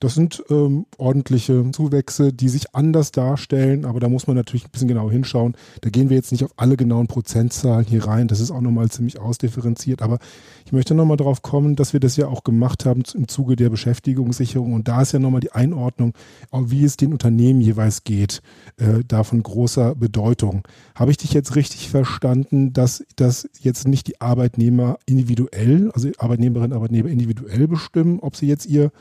[0.00, 4.70] Das sind ähm, ordentliche Zuwächse, die sich anders darstellen, aber da muss man natürlich ein
[4.70, 5.54] bisschen genau hinschauen.
[5.82, 8.26] Da gehen wir jetzt nicht auf alle genauen Prozentzahlen hier rein.
[8.26, 10.00] Das ist auch nochmal ziemlich ausdifferenziert.
[10.00, 10.18] Aber
[10.64, 13.68] ich möchte nochmal darauf kommen, dass wir das ja auch gemacht haben im Zuge der
[13.68, 14.72] Beschäftigungssicherung.
[14.72, 16.14] Und da ist ja nochmal die Einordnung,
[16.50, 18.40] wie es den Unternehmen jeweils geht,
[18.78, 20.62] äh, da von großer Bedeutung.
[20.94, 26.72] Habe ich dich jetzt richtig verstanden, dass das jetzt nicht die Arbeitnehmer individuell, also Arbeitnehmerinnen
[26.72, 28.92] und Arbeitnehmer individuell bestimmen, ob sie jetzt ihr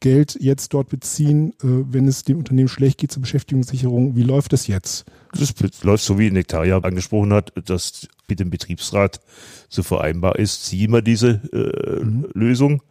[0.00, 4.16] Geld jetzt dort beziehen, äh, wenn es dem Unternehmen schlecht geht zur Beschäftigungssicherung.
[4.16, 5.04] Wie läuft das jetzt?
[5.32, 9.20] Das läuft so, wie Nektaria angesprochen hat, dass mit dem Betriebsrat
[9.68, 10.64] so vereinbar ist.
[10.64, 12.28] Ziehen wir diese äh, mhm.
[12.32, 12.82] Lösung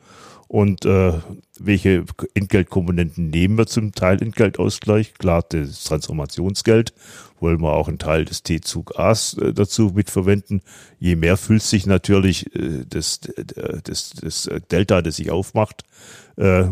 [0.50, 1.14] und äh,
[1.60, 5.14] welche Entgeltkomponenten nehmen wir zum Teil Entgeltausgleich?
[5.14, 6.92] Klar, das Transformationsgeld
[7.40, 10.62] wollen wir auch einen Teil des T-Zug A's äh, dazu mitverwenden.
[11.00, 13.20] Je mehr füllt sich natürlich äh, das,
[13.84, 15.84] das, das Delta, das sich aufmacht,
[16.38, 16.70] äh,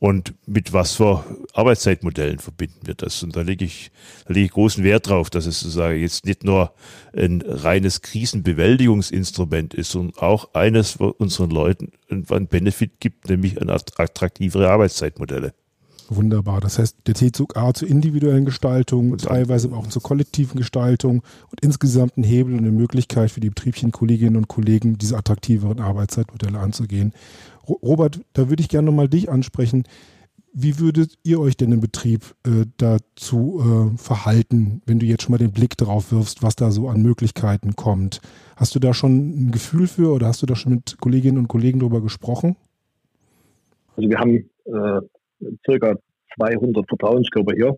[0.00, 3.22] und mit was für Arbeitszeitmodellen verbinden wir das.
[3.22, 3.90] Und da lege ich,
[4.26, 6.72] da lege ich großen Wert drauf, dass es sozusagen jetzt nicht nur
[7.16, 13.70] ein reines Krisenbewältigungsinstrument ist, sondern auch eines für unseren Leuten ein Benefit gibt, nämlich an
[13.70, 15.52] attraktivere Arbeitszeitmodelle.
[16.10, 16.60] Wunderbar.
[16.60, 21.60] Das heißt, der T-Zug A zur individuellen Gestaltung, und teilweise auch zur kollektiven Gestaltung und
[21.60, 26.58] insgesamt ein Hebel und eine Möglichkeit für die betrieblichen Kolleginnen und Kollegen, diese attraktiveren Arbeitszeitmodelle
[26.58, 27.12] anzugehen.
[27.68, 29.84] Robert, da würde ich gerne nochmal dich ansprechen.
[30.52, 33.60] Wie würdet ihr euch denn im Betrieb äh, dazu
[33.94, 37.02] äh, verhalten, wenn du jetzt schon mal den Blick drauf wirfst, was da so an
[37.02, 38.20] Möglichkeiten kommt?
[38.56, 41.48] Hast du da schon ein Gefühl für oder hast du da schon mit Kolleginnen und
[41.48, 42.56] Kollegen darüber gesprochen?
[43.96, 45.00] Also wir haben äh,
[45.64, 45.96] circa
[46.36, 47.76] 200 Vertrauenskörper hier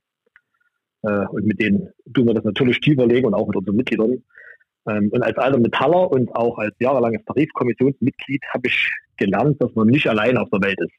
[1.02, 4.22] äh, und mit denen tun wir das natürlich tiefer legen und auch mit unseren Mitgliedern.
[4.88, 9.86] Ähm, und als alter Metaller und auch als jahrelanges Tarifkommissionsmitglied habe ich gelernt, dass man
[9.86, 10.94] nicht allein auf der Welt ist.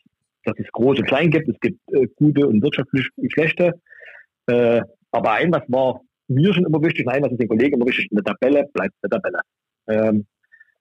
[0.46, 3.74] Dass es groß und klein gibt, es gibt äh, gute und wirtschaftlich schlechte.
[4.48, 4.82] Äh,
[5.12, 8.08] aber ein, was war mir schon immer wichtig, nein, was ist den Kollegen immer wichtig,
[8.12, 9.40] eine Tabelle bleibt eine Tabelle.
[9.88, 10.26] Ähm,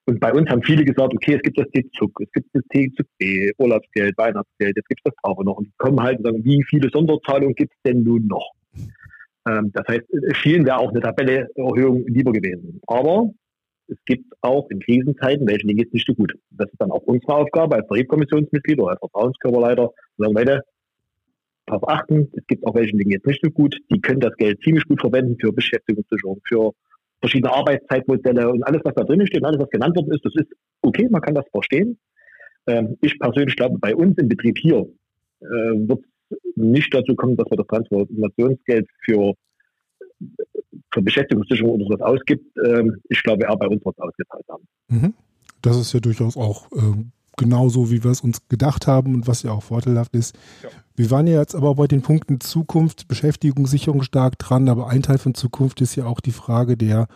[0.07, 3.53] und bei uns haben viele gesagt, okay, es gibt das T-Zug, es gibt das T-Zug-B,
[3.59, 5.59] Urlaubsgeld, Weihnachtsgeld, jetzt gibt es das auch noch.
[5.59, 8.51] Und die kommen halt und sagen, wie viele Sonderzahlungen gibt es denn nun noch?
[9.49, 10.03] Ähm, das heißt,
[10.43, 12.81] vielen wäre auch eine Tabelleerhöhung lieber gewesen.
[12.87, 13.31] Aber
[13.91, 16.33] es gibt auch in Krisenzeiten welche Dinge jetzt nicht so gut.
[16.51, 20.63] Das ist dann auch unsere Aufgabe als Tarifkommissionsmitglied oder als Vertrauenskörperleiter, sagen, Leute,
[21.67, 24.61] darauf achten, es gibt auch welche Dinge jetzt nicht so gut, die können das Geld
[24.63, 26.73] ziemlich gut verwenden für Beschäftigungssicherung, für
[27.21, 30.53] verschiedene Arbeitszeitmodelle und alles, was da drin steht, alles, was genannt worden ist, das ist
[30.83, 31.99] okay, man kann das verstehen.
[32.67, 34.87] Ähm, ich persönlich glaube, bei uns im Betrieb hier
[35.41, 36.05] äh, wird
[36.57, 39.35] nicht dazu kommen, dass wir das Transformationsgeld für,
[40.93, 42.45] für Beschäftigungssicherung oder sowas ausgibt.
[42.65, 44.67] Ähm, ich glaube, er bei uns wird es ausgezahlt haben.
[44.89, 45.15] Mhm.
[45.63, 47.05] Das ist ja durchaus auch äh,
[47.37, 50.37] genauso, wie wir es uns gedacht haben und was ja auch vorteilhaft ist.
[50.63, 50.69] Ja.
[50.97, 55.03] Wir waren ja jetzt aber bei den Punkten Zukunft, Beschäftigung, Sicherung stark dran, aber ein
[55.03, 57.09] Teil von Zukunft ist ja auch die Frage der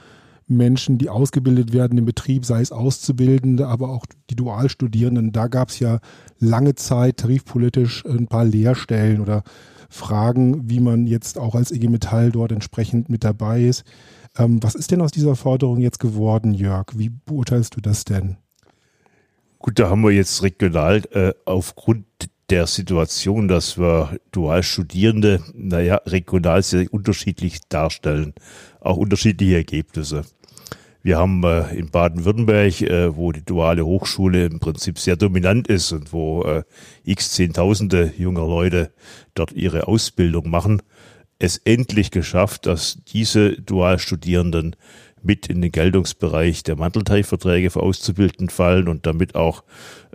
[0.46, 5.33] Menschen, die ausgebildet werden im Betrieb, sei es Auszubildende, aber auch die Dualstudierenden.
[5.33, 6.00] Da gab es ja
[6.38, 9.42] lange Zeit tarifpolitisch ein paar Lehrstellen oder
[9.88, 13.85] Fragen, wie man jetzt auch als IG Metall dort entsprechend mit dabei ist.
[14.37, 16.87] Ähm, was ist denn aus dieser Forderung jetzt geworden, Jörg?
[16.94, 18.37] Wie beurteilst du das denn?
[19.59, 22.04] Gut, da haben wir jetzt regional äh, aufgrund
[22.50, 28.35] der Situation, dass wir Dualstudierende, naja, regional sehr unterschiedlich darstellen,
[28.80, 30.24] auch unterschiedliche Ergebnisse.
[31.02, 35.92] Wir haben äh, in Baden-Württemberg, äh, wo die duale Hochschule im Prinzip sehr dominant ist
[35.92, 36.62] und wo äh,
[37.04, 38.90] x Zehntausende junger Leute
[39.35, 40.80] dort ihre Ausbildung machen,
[41.38, 44.76] es endlich geschafft, dass diese Dualstudierenden
[45.24, 49.64] mit in den Geltungsbereich der Manteltarifverträge für Auszubildenden fallen und damit auch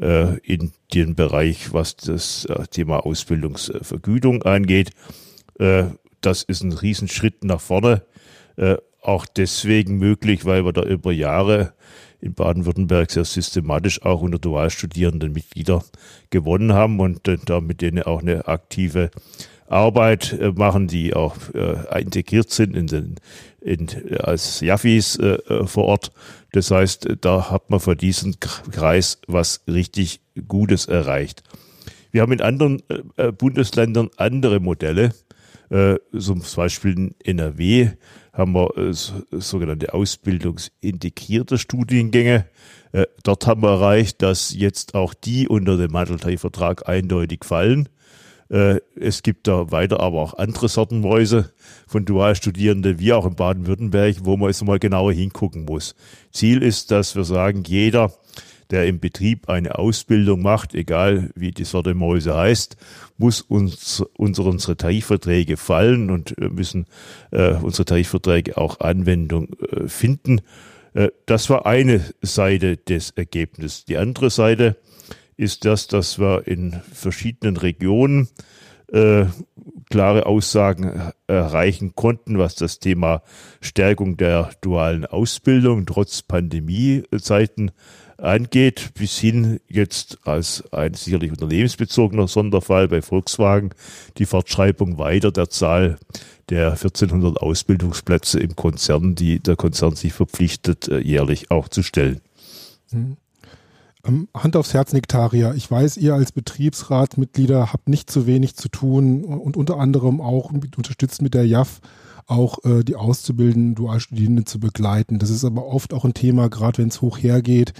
[0.01, 4.91] äh, in den Bereich, was das äh, Thema Ausbildungsvergütung angeht.
[5.59, 5.85] Äh,
[6.21, 8.03] das ist ein Riesenschritt nach vorne.
[8.55, 11.73] Äh, auch deswegen möglich, weil wir da über Jahre
[12.21, 15.83] in Baden-Württemberg sehr systematisch auch unter Dualstudierenden Mitglieder
[16.29, 19.09] gewonnen haben und äh, da mit denen auch eine aktive
[19.67, 23.15] Arbeit äh, machen, die auch äh, integriert sind in den,
[23.61, 23.87] in,
[24.19, 26.11] als Jaffis äh, äh, vor Ort.
[26.51, 31.43] Das heißt, da hat man für diesen Kreis was richtig Gutes erreicht.
[32.11, 35.13] Wir haben in anderen äh, äh Bundesländern andere Modelle.
[35.69, 37.91] Äh, zum Beispiel in NRW
[38.33, 42.45] haben wir äh, sogenannte ausbildungsintegrierte Studiengänge.
[42.91, 47.89] Äh, dort haben wir erreicht, dass jetzt auch die unter den Manteltarifvertrag eindeutig fallen.
[48.49, 51.51] Äh, es gibt da weiter aber auch andere Sorten Mäuse
[51.87, 55.95] von Dualstudierenden, wie auch in Baden-Württemberg, wo man jetzt mal genauer hingucken muss.
[56.31, 58.11] Ziel ist, dass wir sagen, jeder,
[58.71, 62.77] der im Betrieb eine Ausbildung macht, egal wie die Sorte Mäuse heißt,
[63.17, 66.85] muss uns unsere, unsere Tarifverträge fallen und müssen
[67.31, 70.41] äh, unsere Tarifverträge auch Anwendung äh, finden.
[70.93, 73.85] Äh, das war eine Seite des Ergebnisses.
[73.85, 74.75] Die andere Seite
[75.39, 78.27] ist das, dass wir in verschiedenen Regionen
[78.91, 79.25] äh,
[79.89, 83.23] klare Aussagen erreichen konnten, was das Thema
[83.61, 87.71] Stärkung der dualen Ausbildung trotz Pandemiezeiten
[88.17, 93.69] angeht, bis hin jetzt als ein sicherlich unternehmensbezogener Sonderfall bei Volkswagen
[94.17, 95.97] die Fortschreibung weiter der Zahl
[96.49, 102.19] der 1400 Ausbildungsplätze im Konzern, die der Konzern sich verpflichtet, äh, jährlich auch zu stellen.
[102.91, 103.15] Mhm.
[104.05, 105.53] Ähm, Hand aufs Herz, Nektaria.
[105.53, 110.51] Ich weiß, ihr als Betriebsratsmitglieder habt nicht zu wenig zu tun und unter anderem auch
[110.51, 111.81] mit, unterstützt mit der JAF
[112.27, 115.19] auch äh, die Auszubildenden, Dualstudierenden zu begleiten.
[115.19, 117.73] Das ist aber oft auch ein Thema, gerade wenn es hoch hergeht,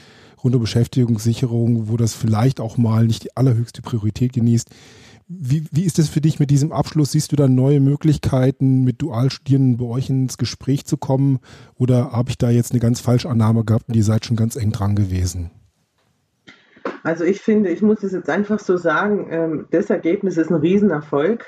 [0.44, 4.70] rund um Beschäftigungssicherung, wo das vielleicht auch mal nicht die allerhöchste Priorität genießt.
[5.28, 7.12] Wie, wie ist es für dich mit diesem Abschluss?
[7.12, 11.38] Siehst du da neue Möglichkeiten, mit Dualstudierenden bei euch ins Gespräch zu kommen?
[11.76, 14.56] Oder habe ich da jetzt eine ganz falsche Annahme gehabt und ihr seid schon ganz
[14.56, 15.52] eng dran gewesen?
[17.04, 20.58] Also ich finde, ich muss es jetzt einfach so sagen, ähm, das Ergebnis ist ein
[20.58, 21.46] Riesenerfolg.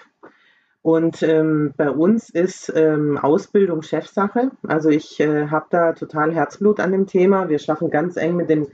[0.83, 4.51] Und ähm, bei uns ist ähm, Ausbildung Chefsache.
[4.63, 7.49] Also ich äh, habe da total Herzblut an dem Thema.
[7.49, 8.67] Wir schaffen ganz eng mit den,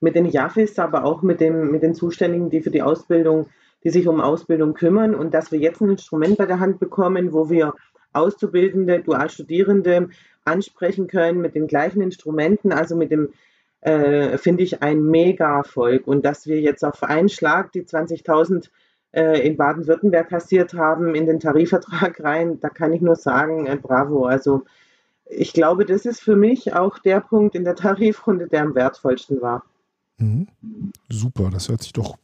[0.00, 3.46] mit den JAFIS, aber auch mit, dem, mit den Zuständigen, die für die Ausbildung,
[3.84, 5.14] die sich um Ausbildung kümmern.
[5.14, 7.72] Und dass wir jetzt ein Instrument bei der Hand bekommen, wo wir
[8.12, 10.10] Auszubildende, Dualstudierende
[10.44, 13.30] ansprechen können mit den gleichen Instrumenten, also mit dem
[13.80, 16.06] äh, finde ich ein Mega-Erfolg.
[16.06, 18.68] Und dass wir jetzt auf einen Schlag die 20.000
[19.12, 23.76] äh, in Baden-Württemberg kassiert haben in den Tarifvertrag rein, da kann ich nur sagen, äh,
[23.76, 24.26] bravo.
[24.26, 24.64] Also
[25.24, 29.40] ich glaube, das ist für mich auch der Punkt in der Tarifrunde, der am wertvollsten
[29.40, 29.64] war.
[30.18, 30.48] Mhm.
[31.08, 32.16] Super, das hört sich doch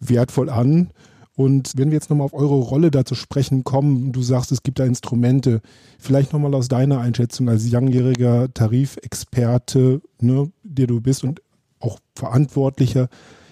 [0.00, 0.90] wertvoll an.
[1.36, 4.62] Und wenn wir jetzt nochmal auf eure Rolle da zu sprechen kommen, du sagst, es
[4.62, 5.60] gibt da Instrumente,
[5.98, 11.42] vielleicht nochmal aus deiner Einschätzung als langjähriger Tarifexperte, ne, der du bist und
[11.78, 13.08] auch Verantwortlicher,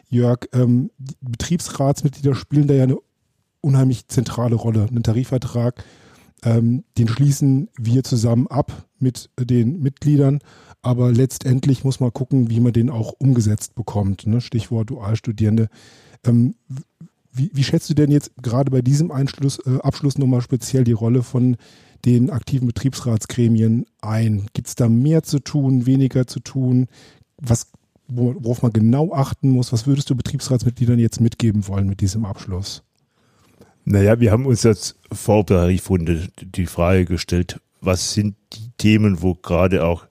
[0.08, 2.96] Jörg, ähm, Betriebsratsmitglieder spielen da ja eine
[3.60, 4.86] unheimlich zentrale Rolle.
[4.88, 5.84] Einen Tarifvertrag,
[6.42, 10.38] ähm, den schließen wir zusammen ab mit den Mitgliedern,
[10.80, 14.26] aber letztendlich muss man gucken, wie man den auch umgesetzt bekommt.
[14.26, 14.40] Ne?
[14.40, 15.68] Stichwort Dualstudierende.
[16.24, 16.54] Ähm,
[17.34, 20.92] wie, wie, schätzt du denn jetzt gerade bei diesem Einschluss, äh, Abschluss nochmal speziell die
[20.92, 21.56] Rolle von
[22.04, 24.46] den aktiven Betriebsratsgremien ein?
[24.52, 26.86] Gibt es da mehr zu tun, weniger zu tun?
[27.38, 27.72] Was,
[28.06, 29.72] worauf man genau achten muss?
[29.72, 32.82] Was würdest du Betriebsratsmitgliedern jetzt mitgeben wollen mit diesem Abschluss?
[33.84, 39.20] Naja, wir haben uns jetzt vor der Tarifrunde die Frage gestellt, was sind die Themen,
[39.20, 40.06] wo gerade auch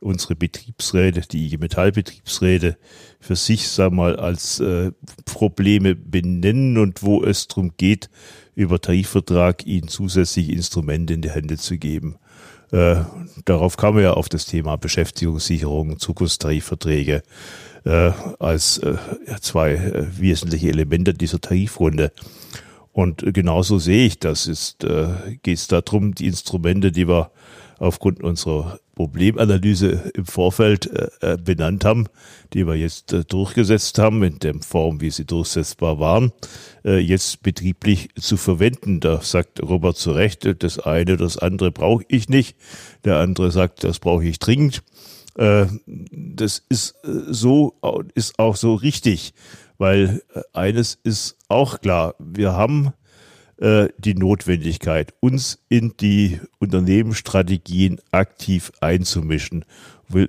[0.00, 2.76] unsere Betriebsräte, die IG Metall Betriebsräte
[3.20, 4.92] für sich, sag mal, als äh,
[5.24, 8.10] Probleme benennen und wo es darum geht,
[8.54, 12.16] über Tarifvertrag ihnen zusätzliche Instrumente in die Hände zu geben.
[12.72, 13.02] Äh,
[13.44, 17.22] darauf kam wir ja auf das Thema Beschäftigungssicherung, Zukunftstarifverträge
[17.84, 18.96] äh, als äh,
[19.40, 22.12] zwei äh, wesentliche Elemente dieser Tarifrunde.
[22.92, 24.46] Und genauso sehe ich das.
[24.82, 27.30] Äh, geht es darum, die Instrumente, die wir
[27.78, 32.06] aufgrund unserer Problemanalyse im Vorfeld äh, äh, benannt haben,
[32.52, 36.32] die wir jetzt äh, durchgesetzt haben, in der Form, wie sie durchsetzbar waren,
[36.82, 39.00] jetzt betrieblich zu verwenden.
[39.00, 42.56] Da sagt Robert zu Recht, das eine, das andere brauche ich nicht.
[43.04, 44.82] Der andere sagt, das brauche ich dringend.
[45.34, 47.74] Das ist so,
[48.14, 49.34] ist auch so richtig,
[49.76, 50.22] weil
[50.54, 52.14] eines ist auch klar.
[52.18, 52.94] Wir haben
[53.60, 59.64] äh, die Notwendigkeit, uns in die Unternehmensstrategien aktiv einzumischen.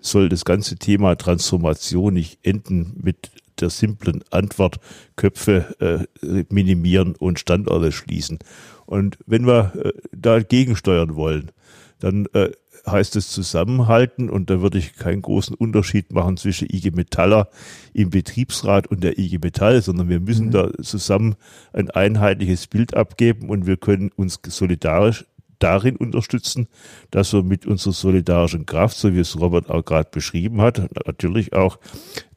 [0.01, 4.79] Soll das ganze Thema Transformation nicht enden mit der simplen Antwort
[5.15, 8.39] Köpfe äh, minimieren und Standorte schließen.
[8.85, 11.51] Und wenn wir äh, dagegen steuern wollen,
[11.99, 12.51] dann äh,
[12.87, 17.49] heißt es Zusammenhalten und da würde ich keinen großen Unterschied machen zwischen IG Metaller
[17.93, 20.51] im Betriebsrat und der IG Metall, sondern wir müssen mhm.
[20.51, 21.35] da zusammen
[21.73, 25.25] ein einheitliches Bild abgeben und wir können uns solidarisch
[25.59, 26.67] darin unterstützen,
[27.11, 31.53] dass wir mit unserer solidarischen Kraft, so wie es Robert auch gerade beschrieben hat, natürlich
[31.53, 31.77] auch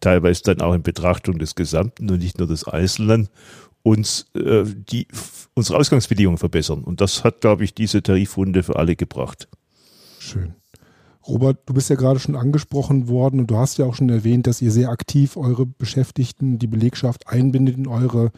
[0.01, 3.29] teilweise dann auch in Betrachtung des Gesamten und nicht nur des Einzelnen,
[3.83, 5.07] uns äh, die
[5.55, 6.85] unsere Ausgangsbedingungen verbessern.
[6.85, 9.49] Und das hat, glaube ich, diese Tarifrunde für alle gebracht.
[10.25, 10.55] Schön.
[11.29, 14.47] Robert, du bist ja gerade schon angesprochen worden und du hast ja auch schon erwähnt,
[14.47, 18.33] dass ihr sehr aktiv eure Beschäftigten, die Belegschaft einbindet in eure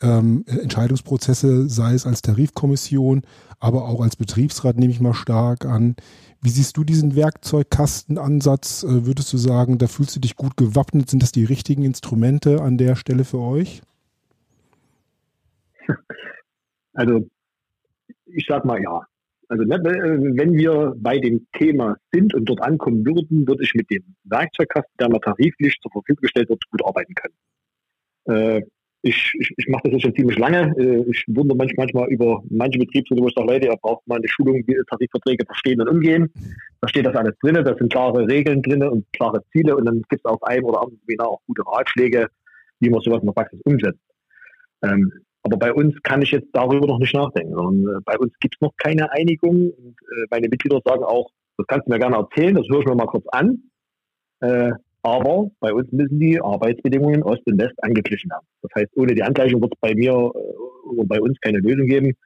[0.00, 3.22] ähm, Entscheidungsprozesse, sei es als Tarifkommission,
[3.58, 5.96] aber auch als Betriebsrat, nehme ich mal stark an.
[6.40, 8.82] Wie siehst du diesen Werkzeugkastenansatz?
[8.82, 11.10] Äh, würdest du sagen, da fühlst du dich gut gewappnet?
[11.10, 13.82] Sind das die richtigen Instrumente an der Stelle für euch?
[16.94, 17.28] Also,
[18.24, 19.06] ich sag mal ja.
[19.48, 23.88] Also ne, wenn wir bei dem Thema sind und dort ankommen würden, würde ich mit
[23.90, 27.34] dem Werkzeugkasten, der mal tariflich zur Verfügung gestellt wird, gut arbeiten können.
[28.26, 28.62] Äh,
[29.02, 30.74] ich, ich, ich mache das jetzt schon ziemlich lange.
[30.78, 34.16] Äh, ich wundere mich manchmal über manche Betriebe, wo ich sage, Leute, ihr braucht mal
[34.16, 36.28] eine Schulung, wie Tarifverträge verstehen und umgehen.
[36.80, 40.02] Da steht das alles drin, da sind klare Regeln drin und klare Ziele und dann
[40.08, 42.26] gibt es auf einem oder anderen Seminar auch gute Ratschläge,
[42.80, 44.00] wie man sowas in der Praxis umsetzt.
[44.82, 45.12] Ähm,
[45.46, 48.56] aber bei uns kann ich jetzt darüber noch nicht nachdenken, sondern äh, bei uns gibt
[48.56, 49.70] es noch keine Einigung.
[49.70, 52.86] Und äh, meine Mitglieder sagen auch, das kannst du mir gerne erzählen, das höre ich
[52.86, 53.62] mir mal kurz an.
[54.40, 58.44] Äh, aber bei uns müssen die Arbeitsbedingungen Ost und West angeglichen werden.
[58.62, 61.86] Das heißt, ohne die Angleichung wird es bei mir äh, oder bei uns keine Lösung
[61.86, 62.16] geben.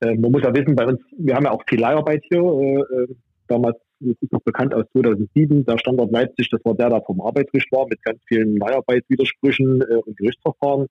[0.00, 2.40] Äh, man muss ja wissen, bei uns, wir haben ja auch viel Leiharbeit hier.
[2.40, 3.14] Äh,
[3.46, 7.20] damals, das ist noch bekannt aus 2007, der Standort Leipzig, das war der, der vom
[7.20, 10.88] Arbeitsgericht war, mit ganz vielen Leiharbeitswidersprüchen und Gerichtsverfahren.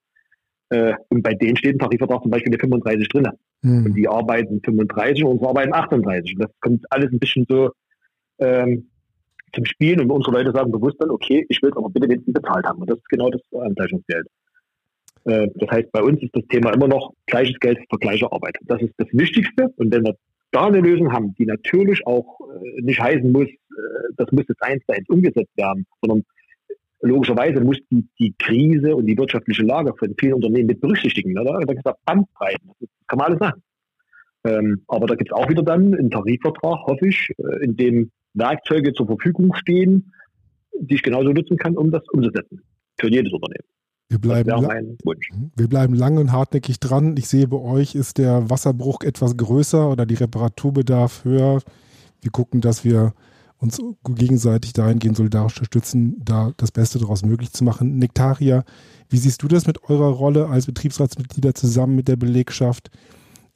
[0.70, 3.28] Äh, und bei denen steht im Tarifvertrag zum Beispiel eine 35 drin.
[3.62, 3.86] Mhm.
[3.86, 6.36] Und die arbeiten 35 und unsere arbeiten 38.
[6.36, 7.72] Und das kommt alles ein bisschen so
[8.40, 8.90] ähm,
[9.54, 12.34] zum Spielen und unsere Leute sagen bewusst dann, okay, ich will es aber bitte wenigstens
[12.34, 12.82] bezahlt haben.
[12.82, 14.28] Und das ist genau das Angleichungsgeld.
[15.26, 18.58] Äh, das heißt, bei uns ist das Thema immer noch gleiches Geld für gleiche Arbeit.
[18.66, 19.70] Das ist das Wichtigste.
[19.78, 20.16] Und wenn wir
[20.52, 24.64] da eine Lösung haben, die natürlich auch äh, nicht heißen muss, äh, das muss jetzt
[24.64, 26.24] eins zu eins umgesetzt werden, sondern
[27.02, 31.38] logischerweise muss die, die Krise und die wirtschaftliche Lage von vielen Unternehmen mit berücksichtigen.
[31.38, 31.60] Oder?
[31.60, 33.64] Da gibt es Bandbreiten, das kann man alles machen.
[34.46, 38.12] Ähm, aber da gibt es auch wieder dann einen Tarifvertrag, hoffe ich, äh, in dem
[38.34, 40.14] Werkzeuge zur Verfügung stehen,
[40.80, 42.62] die ich genauso nutzen kann, um das umzusetzen.
[43.00, 43.66] Für jedes Unternehmen.
[44.12, 45.52] Wir bleiben, mhm.
[45.56, 47.16] wir bleiben lang und hartnäckig dran.
[47.18, 51.62] Ich sehe, bei euch ist der Wasserbruch etwas größer oder die Reparaturbedarf höher.
[52.22, 53.14] Wir gucken, dass wir
[53.60, 57.98] uns gegenseitig dahingehend solidarisch unterstützen, da das Beste daraus möglich zu machen.
[57.98, 58.64] Nektaria,
[59.10, 62.90] wie siehst du das mit eurer Rolle als Betriebsratsmitglieder zusammen mit der Belegschaft?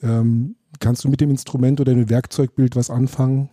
[0.02, 3.50] Ähm, kannst du mit dem Instrument oder dem Werkzeugbild was anfangen?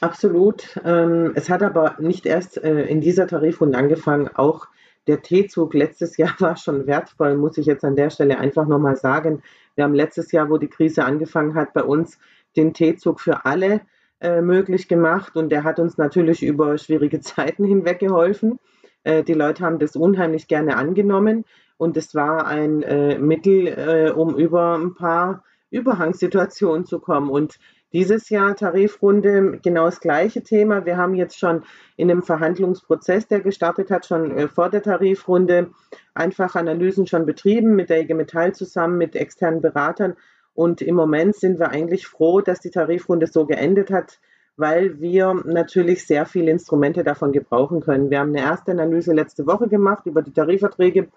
[0.00, 0.78] Absolut.
[0.84, 4.28] Ähm, es hat aber nicht erst äh, in dieser Tarifrunde angefangen.
[4.28, 4.66] Auch
[5.06, 8.96] der T-Zug letztes Jahr war schon wertvoll, muss ich jetzt an der Stelle einfach nochmal
[8.96, 9.42] sagen.
[9.74, 12.18] Wir haben letztes Jahr, wo die Krise angefangen hat, bei uns
[12.56, 13.80] den T-Zug für alle
[14.20, 18.58] äh, möglich gemacht und der hat uns natürlich über schwierige Zeiten hinweg geholfen.
[19.04, 21.44] Äh, die Leute haben das unheimlich gerne angenommen
[21.76, 27.28] und es war ein äh, Mittel, äh, um über ein paar Überhangssituationen zu kommen.
[27.28, 27.58] Und
[27.92, 30.84] dieses Jahr Tarifrunde genau das gleiche Thema.
[30.84, 31.62] Wir haben jetzt schon
[31.96, 35.70] in einem Verhandlungsprozess, der gestartet hat, schon äh, vor der Tarifrunde
[36.14, 40.14] einfach Analysen schon betrieben mit der IG Metall zusammen, mit externen Beratern
[40.56, 44.18] und im Moment sind wir eigentlich froh, dass die Tarifrunde so geendet hat,
[44.56, 48.08] weil wir natürlich sehr viele Instrumente davon gebrauchen können.
[48.10, 51.08] Wir haben eine erste Analyse letzte Woche gemacht, über die Tarifverträge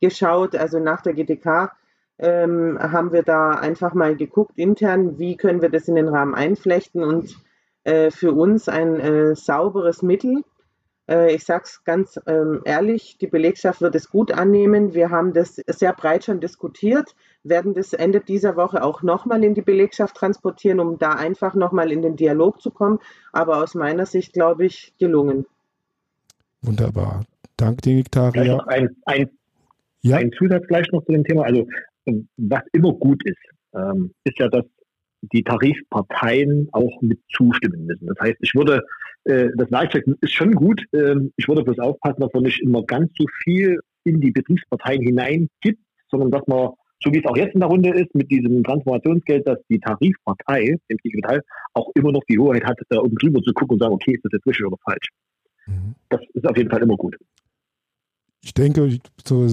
[0.00, 0.54] geschaut.
[0.54, 1.72] Also nach der GTK
[2.18, 6.36] ähm, haben wir da einfach mal geguckt intern, wie können wir das in den Rahmen
[6.36, 7.34] einflechten und
[7.82, 10.44] äh, für uns ein äh, sauberes Mittel.
[11.08, 14.94] Äh, ich sage es ganz ähm, ehrlich, die Belegschaft wird es gut annehmen.
[14.94, 19.54] Wir haben das sehr breit schon diskutiert werden das Ende dieser Woche auch nochmal in
[19.54, 22.98] die Belegschaft transportieren, um da einfach nochmal in den Dialog zu kommen.
[23.32, 25.46] Aber aus meiner Sicht, glaube ich, gelungen.
[26.62, 27.24] Wunderbar.
[27.56, 28.58] Danke dir, Viktoria.
[28.66, 29.30] Ein, ein,
[30.02, 30.16] ja?
[30.16, 31.44] ein Zusatz gleich noch zu dem Thema.
[31.44, 31.66] Also,
[32.36, 33.38] was immer gut ist,
[33.74, 34.64] ähm, ist ja, dass
[35.32, 38.06] die Tarifparteien auch mit zustimmen müssen.
[38.06, 38.82] Das heißt, ich würde,
[39.24, 42.82] äh, das Werkzeug ist schon gut, äh, ich würde bloß aufpassen, dass man nicht immer
[42.84, 45.80] ganz so viel in die Betriebsparteien hineingibt,
[46.10, 46.70] sondern dass man
[47.04, 50.78] so wie es auch jetzt in der Runde ist, mit diesem Transformationsgeld, dass die Tarifpartei,
[50.90, 51.42] dem Metall,
[51.74, 54.24] auch immer noch die Hoheit hat, da oben drüber zu gucken und sagen, okay, ist
[54.24, 55.08] das jetzt richtig oder falsch.
[55.66, 55.94] Mhm.
[56.08, 57.16] Das ist auf jeden Fall immer gut.
[58.42, 59.46] Ich denke, so,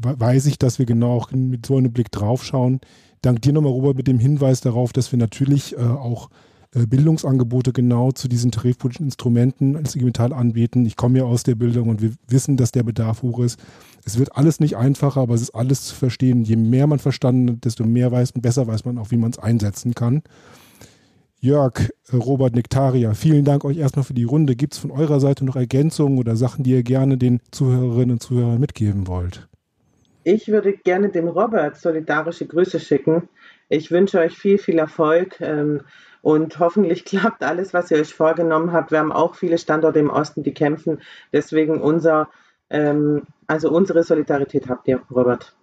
[0.00, 2.80] weiß ich, dass wir genau auch mit so einem Blick drauf schauen.
[3.22, 6.30] Dank dir nochmal, Robert, mit dem Hinweis darauf, dass wir natürlich äh, auch
[6.74, 10.84] Bildungsangebote genau zu diesen tarifpolitischen Instrumenten als IG Metall anbieten.
[10.84, 13.58] Ich komme ja aus der Bildung und wir wissen, dass der Bedarf hoch ist.
[14.04, 16.42] Es wird alles nicht einfacher, aber es ist alles zu verstehen.
[16.42, 19.30] Je mehr man verstanden hat, desto mehr weiß man, besser weiß man auch, wie man
[19.30, 20.22] es einsetzen kann.
[21.40, 24.56] Jörg, äh, Robert Nektaria, vielen Dank euch erstmal für die Runde.
[24.56, 28.22] Gibt es von eurer Seite noch Ergänzungen oder Sachen, die ihr gerne den Zuhörerinnen und
[28.22, 29.48] Zuhörern mitgeben wollt?
[30.24, 33.28] Ich würde gerne dem Robert solidarische Grüße schicken.
[33.68, 35.40] Ich wünsche euch viel, viel Erfolg.
[36.22, 38.90] Und hoffentlich klappt alles, was ihr euch vorgenommen habt.
[38.90, 41.00] Wir haben auch viele Standorte im Osten, die kämpfen.
[41.32, 42.28] Deswegen unser,
[42.70, 45.54] ähm, also unsere Solidarität habt ihr, Robert.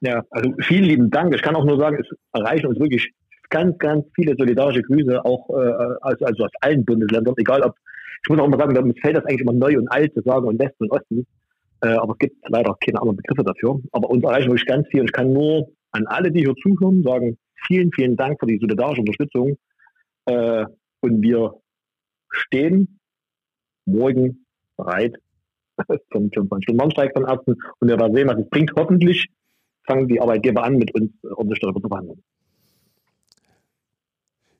[0.00, 1.34] Ja, also vielen lieben Dank.
[1.34, 3.12] Ich kann auch nur sagen, es erreichen uns wirklich
[3.50, 7.74] ganz, ganz viele solidarische Grüße, auch äh, also, also aus allen Bundesländern, egal ob,
[8.22, 10.46] ich muss auch immer sagen, mir fällt das eigentlich immer neu und alt zu sagen
[10.46, 11.26] und Westen und Osten,
[11.82, 13.80] äh, aber es gibt leider keine anderen Begriffe dafür.
[13.92, 17.02] Aber uns erreichen wirklich ganz viel und ich kann nur an alle, die hier zuhören,
[17.02, 19.58] sagen, vielen, vielen Dank für die solidarische Unterstützung.
[20.26, 20.66] Äh,
[21.00, 21.54] und wir
[22.30, 22.98] stehen
[23.86, 24.46] morgen
[24.76, 25.16] bereit
[26.12, 27.56] zum 24-Stunden-Warnstreik von Ärzten.
[27.80, 28.72] Und wir werden sehen, was es bringt.
[28.76, 29.28] Hoffentlich
[29.86, 32.22] fangen die Arbeitgeber an, mit uns ordentlich darüber zu verhandeln.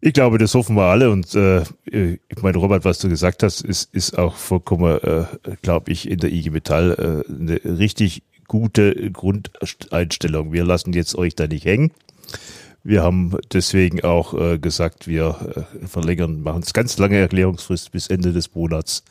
[0.00, 3.62] Ich glaube, das hoffen wir alle und äh, ich meine, Robert, was du gesagt hast,
[3.62, 5.24] ist, ist auch vollkommen, äh,
[5.60, 10.52] glaube ich, in der IG Metall äh, eine richtig gute Grundeinstellung.
[10.52, 11.90] Wir lassen jetzt euch da nicht hängen.
[12.88, 18.06] Wir haben deswegen auch äh, gesagt, wir äh, verlängern, machen es ganz lange Erklärungsfrist bis
[18.06, 19.04] Ende des Monats.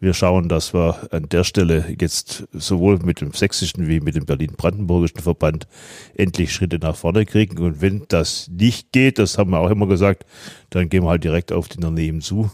[0.00, 4.24] Wir schauen, dass wir an der Stelle jetzt sowohl mit dem sächsischen wie mit dem
[4.24, 5.66] berlin-brandenburgischen Verband
[6.14, 7.58] endlich Schritte nach vorne kriegen.
[7.58, 10.24] Und wenn das nicht geht, das haben wir auch immer gesagt,
[10.70, 12.50] dann gehen wir halt direkt auf die Unternehmen zu.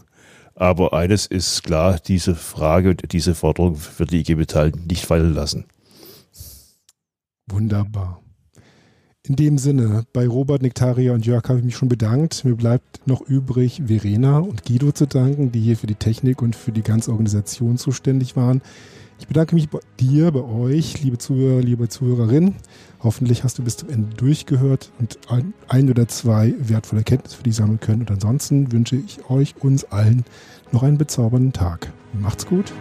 [0.57, 5.35] Aber eines ist klar, diese Frage und diese Forderung wird die IG Metall nicht fallen
[5.35, 5.67] lassen.
[7.47, 8.21] Wunderbar.
[9.29, 12.47] In dem Sinne, bei Robert, Nektaria und Jörg habe ich mich schon bedankt.
[12.47, 16.57] Mir bleibt noch übrig, Verena und Guido zu danken, die hier für die Technik und
[16.57, 18.63] für die ganze Organisation zuständig waren.
[19.21, 22.55] Ich bedanke mich bei dir, bei euch, liebe Zuhörer, liebe Zuhörerin.
[23.03, 27.43] Hoffentlich hast du bis zum Ende durchgehört und ein, ein oder zwei wertvolle Erkenntnisse für
[27.43, 28.01] dich sammeln können.
[28.01, 30.25] Und ansonsten wünsche ich euch, uns allen,
[30.73, 31.93] noch einen bezaubernden Tag.
[32.15, 32.73] Macht's gut.